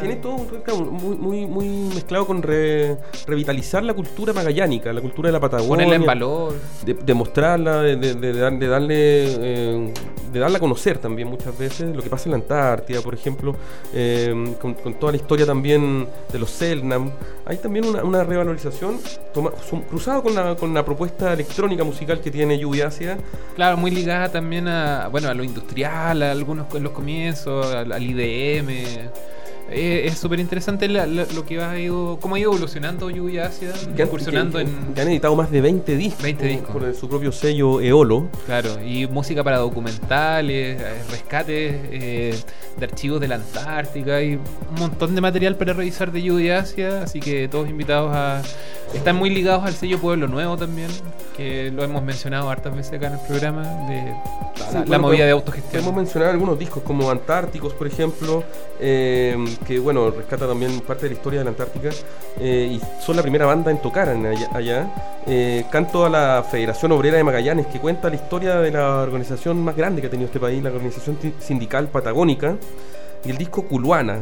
tiene 0.00 0.16
todo 0.16 0.34
un 0.34 0.92
muy, 0.92 1.16
muy, 1.16 1.46
muy 1.46 1.68
mezclado 1.94 2.26
con 2.26 2.42
re- 2.42 2.96
revitalizar 3.24 3.84
la 3.84 3.94
cultura 3.94 4.32
magallánica, 4.32 4.92
la 4.92 5.00
cultura 5.00 5.28
de 5.28 5.32
la 5.34 5.38
Patagonia. 5.38 5.68
Ponerla 5.86 5.94
en 5.94 6.04
valor. 6.04 6.54
De, 6.84 6.94
de 6.94 7.14
mostrarla, 7.14 7.82
de, 7.82 7.94
de- 7.94 8.14
de 8.16 8.32
dar- 8.32 8.58
de 8.58 8.66
darle, 8.66 8.96
eh, 8.98 9.94
de 10.32 10.40
darla 10.40 10.56
a 10.56 10.60
conocer 10.60 10.98
también 10.98 11.28
muchas 11.28 11.56
veces. 11.56 11.94
Lo 11.94 12.02
que 12.02 12.10
pasa 12.10 12.24
en 12.24 12.32
la 12.32 12.38
Antártida, 12.38 13.00
por 13.00 13.14
ejemplo, 13.14 13.54
eh, 13.94 14.56
con, 14.60 14.74
con 14.74 14.94
toda 14.94 15.12
la 15.12 15.18
historia 15.18 15.46
también 15.46 16.08
de 16.32 16.38
los 16.40 16.50
Selnam. 16.50 17.12
Hay 17.46 17.58
también 17.58 17.84
una, 17.86 18.02
una 18.02 18.24
revalorización 18.24 18.98
toma- 19.32 19.52
cruzado 19.88 20.20
con 20.24 20.34
la, 20.34 20.56
con 20.56 20.74
la 20.74 20.84
propuesta 20.84 21.32
electrónica 21.32 21.84
musical 21.84 22.20
que 22.20 22.32
tiene 22.32 22.58
Lluvia 22.58 22.88
Ácida. 22.88 23.18
Claro, 23.54 23.76
muy 23.76 23.92
ligada 23.92 24.30
también 24.32 24.66
a, 24.66 24.81
bueno, 25.10 25.28
a 25.28 25.34
lo 25.34 25.44
industrial, 25.44 26.22
a 26.22 26.30
algunos 26.30 26.66
en 26.74 26.82
los 26.82 26.92
comienzos, 26.92 27.66
al, 27.74 27.92
al 27.92 28.02
IDM. 28.02 28.70
Eh, 29.74 30.06
es 30.06 30.18
súper 30.18 30.38
interesante 30.38 30.86
lo 30.86 31.46
que 31.46 31.58
ha 31.62 31.78
ido, 31.78 32.18
cómo 32.20 32.34
ha 32.34 32.38
ido 32.38 32.50
evolucionando 32.50 33.08
Lluvia 33.08 33.46
Ácida, 33.46 33.72
que 33.96 34.02
han, 34.02 34.08
incursionando 34.08 34.58
que- 34.58 34.64
en... 34.64 34.92
que 34.94 35.00
han 35.00 35.08
editado 35.08 35.34
más 35.34 35.50
de 35.50 35.62
20 35.62 35.96
discos, 35.96 36.22
20 36.22 36.46
discos. 36.46 36.70
por 36.76 36.94
su 36.94 37.08
propio 37.08 37.32
sello 37.32 37.80
Eolo. 37.80 38.28
Claro, 38.44 38.84
y 38.84 39.06
música 39.06 39.42
para 39.42 39.56
documentales, 39.58 40.78
eh, 40.78 41.02
rescates 41.10 41.74
eh, 41.90 42.34
de 42.76 42.84
archivos 42.84 43.18
de 43.20 43.28
la 43.28 43.36
Antártica 43.36 44.20
y 44.20 44.34
un 44.34 44.74
montón 44.78 45.14
de 45.14 45.22
material 45.22 45.56
para 45.56 45.72
revisar 45.72 46.12
de 46.12 46.20
Lluvia 46.22 46.58
Asia, 46.58 47.04
así 47.04 47.20
que 47.20 47.48
todos 47.48 47.70
invitados 47.70 48.10
a... 48.14 48.42
Están 48.94 49.16
muy 49.16 49.30
ligados 49.30 49.64
al 49.64 49.74
sello 49.74 49.98
Pueblo 49.98 50.28
Nuevo 50.28 50.56
también, 50.56 50.90
que 51.36 51.70
lo 51.70 51.82
hemos 51.82 52.02
mencionado 52.02 52.50
hartas 52.50 52.74
veces 52.76 52.94
acá 52.94 53.08
en 53.08 53.14
el 53.14 53.20
programa, 53.20 53.62
de 53.88 54.14
la, 54.58 54.66
Sí, 54.66 54.74
la 54.74 54.84
bueno, 54.84 55.02
movida 55.02 55.24
de 55.24 55.30
autogestión. 55.32 55.82
Podemos 55.82 55.94
mencionar 55.94 56.30
algunos 56.30 56.58
discos 56.58 56.82
como 56.82 57.10
Antárticos, 57.10 57.72
por 57.72 57.86
ejemplo, 57.86 58.44
eh, 58.78 59.36
que 59.66 59.78
bueno, 59.78 60.10
rescata 60.10 60.46
también 60.46 60.80
parte 60.80 61.04
de 61.04 61.08
la 61.10 61.14
historia 61.14 61.40
de 61.40 61.44
la 61.44 61.50
Antártica 61.50 61.90
eh, 62.38 62.78
y 62.78 63.02
son 63.04 63.16
la 63.16 63.22
primera 63.22 63.46
banda 63.46 63.70
en 63.70 63.80
tocar 63.80 64.08
en 64.08 64.26
allá. 64.26 64.48
allá. 64.52 64.90
Eh, 65.26 65.64
canto 65.70 66.04
a 66.04 66.10
la 66.10 66.44
Federación 66.48 66.92
Obrera 66.92 67.16
de 67.16 67.24
Magallanes, 67.24 67.66
que 67.68 67.78
cuenta 67.80 68.08
la 68.08 68.16
historia 68.16 68.56
de 68.56 68.70
la 68.70 68.98
organización 68.98 69.62
más 69.62 69.76
grande 69.76 70.00
que 70.00 70.08
ha 70.08 70.10
tenido 70.10 70.26
este 70.26 70.40
país, 70.40 70.62
la 70.62 70.70
organización 70.70 71.18
sindical 71.40 71.88
patagónica. 71.88 72.56
Y 73.24 73.30
el 73.30 73.38
disco 73.38 73.62
Culuana, 73.62 74.18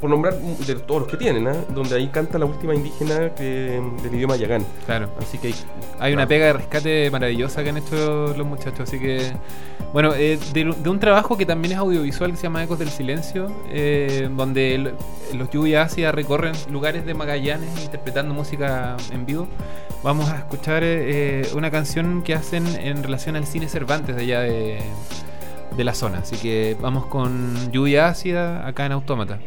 por 0.00 0.08
nombrar 0.08 0.38
de 0.38 0.74
todos 0.76 1.00
los 1.02 1.10
que 1.10 1.16
tienen, 1.16 1.48
¿ah? 1.48 1.56
donde 1.74 1.96
ahí 1.96 2.06
canta 2.08 2.38
la 2.38 2.44
última 2.46 2.74
indígena 2.76 3.34
que, 3.34 3.80
del 4.02 4.14
idioma 4.14 4.36
yagán. 4.36 4.64
Claro. 4.86 5.08
Así 5.20 5.36
que 5.38 5.48
hay, 5.48 5.54
Hay 5.98 6.12
una 6.12 6.28
pega 6.28 6.46
de 6.46 6.52
rescate 6.52 7.10
maravillosa 7.10 7.64
que 7.64 7.70
han 7.70 7.78
hecho 7.78 8.34
los 8.36 8.46
muchachos, 8.46 8.80
así 8.80 9.00
que... 9.00 9.32
Bueno, 9.92 10.14
eh, 10.14 10.38
de, 10.52 10.64
de 10.78 10.90
un 10.90 11.00
trabajo 11.00 11.36
que 11.36 11.46
también 11.46 11.72
es 11.72 11.78
audiovisual 11.78 12.30
que 12.32 12.36
se 12.36 12.42
llama 12.44 12.62
Ecos 12.62 12.78
del 12.78 12.90
Silencio, 12.90 13.50
eh, 13.70 14.28
donde 14.36 14.74
el- 14.74 14.94
los 15.34 15.50
Lluvia 15.50 15.82
Ácida 15.82 16.12
recorren 16.12 16.52
lugares 16.70 17.04
de 17.06 17.14
Magallanes 17.14 17.68
interpretando 17.82 18.32
música 18.34 18.96
en 19.10 19.26
vivo. 19.26 19.48
Vamos 20.04 20.28
a 20.30 20.36
escuchar 20.36 20.82
eh, 20.84 21.48
una 21.54 21.70
canción 21.70 22.22
que 22.22 22.34
hacen 22.34 22.64
en 22.76 23.02
relación 23.02 23.34
al 23.36 23.46
cine 23.46 23.68
Cervantes 23.68 24.14
de 24.14 24.22
allá 24.22 24.40
de, 24.40 24.78
de 25.76 25.84
la 25.84 25.94
zona. 25.94 26.18
Así 26.18 26.36
que 26.36 26.76
vamos 26.80 27.06
con 27.06 27.70
Lluvia 27.72 28.08
Ácida 28.08 28.66
acá 28.66 28.86
en 28.86 28.92
Autómata. 28.92 29.38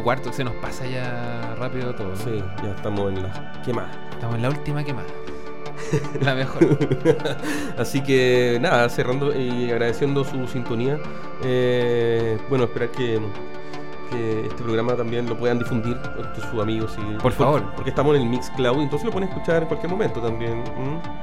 Decimocuarto, 0.00 0.32
se 0.32 0.44
nos 0.44 0.54
pasa 0.54 0.86
ya 0.86 1.54
rápido 1.58 1.94
todo. 1.94 2.16
Sí, 2.16 2.42
ya 2.62 2.70
estamos 2.70 3.12
en 3.12 3.22
la 3.22 3.52
quemada. 3.62 3.90
Estamos 4.12 4.36
en 4.36 4.42
la 4.42 4.48
última 4.48 4.84
quemada. 4.84 5.08
La 6.20 6.34
mejor. 6.34 6.78
Así 7.78 8.02
que 8.02 8.58
nada, 8.60 8.88
cerrando 8.88 9.34
y 9.34 9.70
agradeciendo 9.70 10.24
su 10.24 10.46
sintonía. 10.46 10.98
Eh, 11.42 12.38
bueno, 12.48 12.64
esperar 12.64 12.90
que, 12.90 13.18
que 14.10 14.46
este 14.46 14.62
programa 14.62 14.94
también 14.96 15.28
lo 15.28 15.36
puedan 15.36 15.58
difundir 15.58 15.96
entre 16.18 16.42
sus 16.50 16.60
amigos. 16.60 16.96
Y, 16.98 17.18
Por 17.18 17.32
favor. 17.32 17.62
Porque 17.74 17.90
estamos 17.90 18.16
en 18.16 18.22
el 18.22 18.28
Mixcloud, 18.28 18.80
entonces 18.82 19.06
lo 19.06 19.12
pueden 19.12 19.28
escuchar 19.28 19.62
en 19.62 19.68
cualquier 19.68 19.90
momento 19.90 20.20
también. 20.20 20.62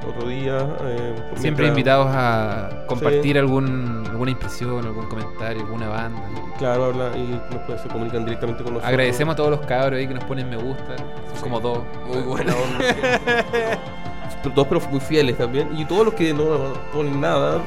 Otro 0.08 0.28
día. 0.28 0.76
eh, 0.82 1.14
Siempre 1.36 1.64
mientras- 1.64 1.68
invitados 1.68 2.06
a 2.10 2.70
compartir 2.86 3.32
Sí. 3.34 3.38
algún, 3.38 4.04
alguna 4.10 4.30
impresión, 4.30 4.84
algún 4.86 5.06
comentario, 5.06 5.62
alguna 5.62 5.88
banda. 5.88 6.22
Claro, 6.58 6.86
habla 6.86 7.16
y 7.16 7.40
nos 7.54 7.62
pueden- 7.66 7.82
se 7.82 7.88
comunican 7.88 8.24
directamente 8.24 8.62
con 8.64 8.72
nosotros. 8.74 8.88
Agradecemos 8.88 9.34
a 9.34 9.36
todos 9.36 9.50
los 9.50 9.60
cabros 9.66 9.98
ahí 9.98 10.08
que 10.08 10.14
nos 10.14 10.24
ponen 10.24 10.48
me 10.50 10.56
gusta. 10.56 10.96
Son 11.34 11.42
como 11.42 11.60
dos. 11.60 11.78
Muy 12.06 12.22
buena 12.22 12.52
onda. 12.54 12.84
Todos 14.42 14.66
pero 14.68 14.80
muy 14.90 15.00
fieles 15.00 15.36
también. 15.36 15.68
Y 15.76 15.84
todos 15.84 16.04
los 16.06 16.14
que 16.14 16.32
no 16.32 16.72
ponen 16.92 17.20
nada. 17.20 17.56
eh, 17.56 17.60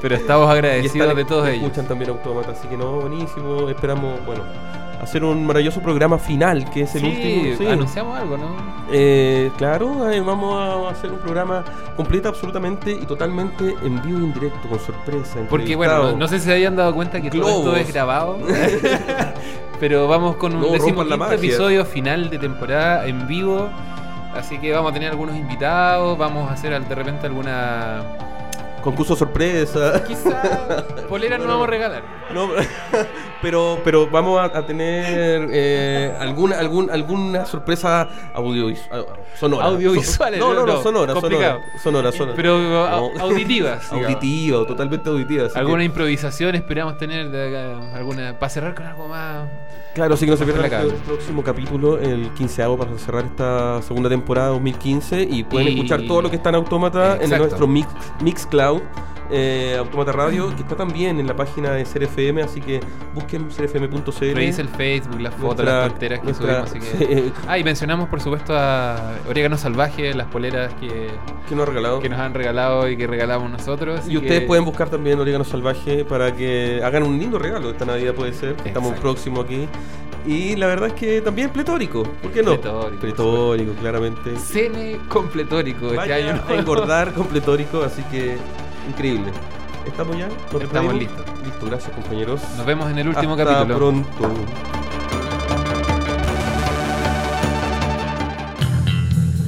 Pero 0.00 0.14
estamos 0.14 0.48
agradecidos 0.50 0.96
están- 1.08 1.16
de 1.16 1.24
todos 1.24 1.48
ellos. 1.48 1.62
Escuchan 1.64 1.86
también 1.86 2.10
Autómata. 2.10 2.52
Así 2.52 2.68
que 2.68 2.76
no, 2.76 2.92
buenísimo. 3.00 3.68
Esperamos, 3.68 4.24
bueno, 4.24 4.42
hacer 5.00 5.24
un 5.24 5.44
maravilloso 5.44 5.80
programa 5.80 6.18
final, 6.18 6.68
que 6.70 6.82
es 6.82 6.94
el 6.94 7.00
Sí, 7.02 7.06
último. 7.08 7.56
sí. 7.58 7.66
anunciamos 7.66 8.18
algo, 8.18 8.36
¿no? 8.38 8.46
Eh, 8.92 9.50
claro, 9.58 10.08
eh, 10.10 10.20
vamos 10.20 10.86
a 10.86 10.90
hacer 10.90 11.10
un 11.10 11.18
programa 11.18 11.64
completo, 11.96 12.28
absolutamente 12.28 12.92
y 12.92 13.04
totalmente 13.06 13.74
en 13.82 14.00
vivo 14.02 14.20
y 14.20 14.24
en 14.24 14.32
directo, 14.32 14.68
con 14.68 14.78
sorpresa. 14.78 15.40
Porque 15.50 15.74
bueno, 15.76 16.12
no, 16.16 16.28
sé 16.28 16.38
si 16.38 16.44
se 16.46 16.52
habían 16.52 16.76
dado 16.76 16.94
cuenta 16.94 17.20
que 17.20 17.30
todo 17.30 17.48
esto 17.48 17.76
es 17.76 17.92
grabado. 17.92 18.38
Pero 19.80 20.06
vamos 20.06 20.36
con 20.36 20.54
un 20.54 20.60
No, 20.62 20.68
décimo 20.68 21.02
episodio 21.32 21.84
final 21.84 22.30
de 22.30 22.38
temporada 22.38 23.04
en 23.06 23.26
vivo. 23.26 23.68
Así 24.34 24.58
que 24.58 24.72
vamos 24.72 24.90
a 24.90 24.94
tener 24.94 25.10
algunos 25.10 25.36
invitados, 25.36 26.16
vamos 26.16 26.50
a 26.50 26.54
hacer 26.54 26.78
de 26.82 26.94
repente 26.94 27.26
alguna 27.26 28.02
Concurso 28.82 29.14
sorpresa. 29.14 30.02
Quizá 30.04 30.84
polera 31.08 31.38
no 31.38 31.46
vamos 31.46 31.68
a 31.68 31.70
regalar. 31.70 32.02
No, 32.34 32.48
pero, 33.42 33.80
pero 33.84 34.08
vamos 34.08 34.40
a, 34.40 34.44
a 34.44 34.64
tener 34.66 35.48
eh, 35.52 36.14
alguna, 36.18 36.58
algún, 36.58 36.90
alguna 36.90 37.44
sorpresa 37.44 38.08
audiovisual. 38.34 39.06
Sonora. 39.38 39.66
Audiovisuales, 39.66 40.38
No, 40.40 40.54
no, 40.54 40.60
no, 40.64 40.74
no, 40.74 40.82
sonora, 40.82 41.12
complicado. 41.14 41.58
sonora. 41.82 42.12
Sonora, 42.12 42.12
sonora. 42.12 42.36
Pero 42.36 42.58
No. 42.58 43.10
auditivas. 43.20 43.90
Auditivo, 43.92 44.64
totalmente 44.66 45.08
auditivo. 45.10 45.46
así 45.46 45.58
Alguna 45.58 45.78
que- 45.78 45.84
improvisación 45.86 46.54
esperamos 46.54 46.96
tener 46.98 47.30
de 47.30 47.48
acá, 47.48 47.96
alguna 47.96 48.38
para 48.38 48.50
cerrar 48.50 48.74
con 48.74 48.86
algo 48.86 49.08
más. 49.08 49.48
Claro, 49.94 50.14
así 50.14 50.24
que 50.24 50.30
no 50.30 50.36
se 50.38 50.44
pierdan 50.44 50.72
el 50.72 50.92
próximo 50.94 51.42
capítulo, 51.42 51.98
el 51.98 52.30
15 52.32 52.62
para 52.78 52.96
cerrar 52.98 53.24
esta 53.26 53.82
segunda 53.82 54.08
temporada 54.08 54.48
2015 54.48 55.22
y 55.28 55.44
pueden 55.44 55.68
Y- 55.68 55.72
escuchar 55.74 56.02
todo 56.08 56.22
lo 56.22 56.30
que 56.30 56.36
está 56.36 56.48
en 56.48 56.54
Autómata 56.54 57.18
en 57.20 57.28
nuestro 57.30 57.66
Mix, 57.66 57.88
Mixcloud. 58.22 58.80
Eh, 59.34 59.76
Autómata 59.78 60.12
Radio, 60.12 60.54
que 60.54 60.60
está 60.60 60.76
también 60.76 61.18
en 61.18 61.26
la 61.26 61.34
página 61.34 61.70
de 61.70 61.84
CRFM, 61.86 62.42
así 62.42 62.60
que 62.60 62.80
busquen 63.14 63.31
crfm.cl. 63.38 64.34
Revisa 64.34 64.62
el 64.62 64.68
Facebook, 64.68 65.20
las 65.20 65.34
fotos, 65.34 65.64
las 65.64 65.88
tonteras 65.90 66.20
que 66.20 66.24
nuestra- 66.26 66.66
subimos. 66.66 66.84
Así 66.92 66.98
que... 66.98 67.14
sí. 67.24 67.32
Ah, 67.48 67.58
y 67.58 67.64
mencionamos 67.64 68.08
por 68.08 68.20
supuesto 68.20 68.54
a 68.56 69.14
Orégano 69.28 69.56
Salvaje, 69.56 70.14
las 70.14 70.26
poleras 70.28 70.72
que, 70.74 71.08
que 71.48 71.54
nos, 71.54 71.68
regalado. 71.68 72.00
que 72.00 72.08
nos 72.08 72.18
han 72.20 72.34
regalado 72.34 72.88
y 72.88 72.96
que 72.96 73.06
regalamos 73.06 73.50
nosotros. 73.50 74.06
Y 74.08 74.16
ustedes 74.16 74.40
que- 74.40 74.46
pueden 74.46 74.64
buscar 74.64 74.88
también 74.88 75.18
Orégano 75.20 75.44
Salvaje 75.44 76.04
para 76.04 76.34
que 76.34 76.80
hagan 76.84 77.02
un 77.02 77.18
lindo 77.18 77.38
regalo. 77.38 77.70
Esta 77.70 77.84
Navidad 77.84 78.14
puede 78.14 78.32
ser. 78.32 78.50
Estamos 78.64 78.90
Exacto. 78.90 79.00
próximos 79.02 79.44
aquí. 79.44 79.68
Y 80.24 80.54
la 80.54 80.68
verdad 80.68 80.86
es 80.88 80.94
que 80.94 81.20
también 81.20 81.50
pletórico. 81.50 82.04
¿Por 82.04 82.30
qué 82.30 82.42
no? 82.44 82.52
Pletórico, 82.52 83.00
Pletórico, 83.00 83.72
claramente. 83.80 84.36
Cene 84.36 84.98
completórico 85.08 85.86
este 85.86 85.96
Vaya 85.96 86.14
año. 86.14 86.42
a 86.48 86.54
engordar 86.54 87.12
completórico, 87.14 87.82
así 87.82 88.02
que 88.04 88.36
increíble. 88.88 89.32
¿Estamos 89.86 90.16
ya? 90.16 90.28
¿Nos 90.52 90.62
Estamos 90.62 90.94
listos. 90.94 91.24
Listo, 91.44 91.66
gracias 91.66 91.92
compañeros. 91.94 92.40
Nos 92.56 92.66
vemos 92.66 92.90
en 92.90 92.98
el 92.98 93.08
último 93.08 93.32
Hasta 93.32 93.44
capítulo. 93.44 93.76
pronto. 93.78 94.34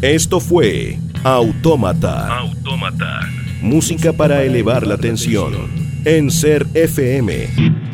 Esto 0.03 0.41
fue 0.41 0.99
Autómata. 1.23 2.39
Autómata. 2.39 3.21
Música 3.63 4.13
para 4.13 4.43
elevar 4.43 4.87
la 4.87 4.99
tensión. 4.99 5.55
En 6.05 6.31
Ser 6.31 6.67
FM. 6.75 7.94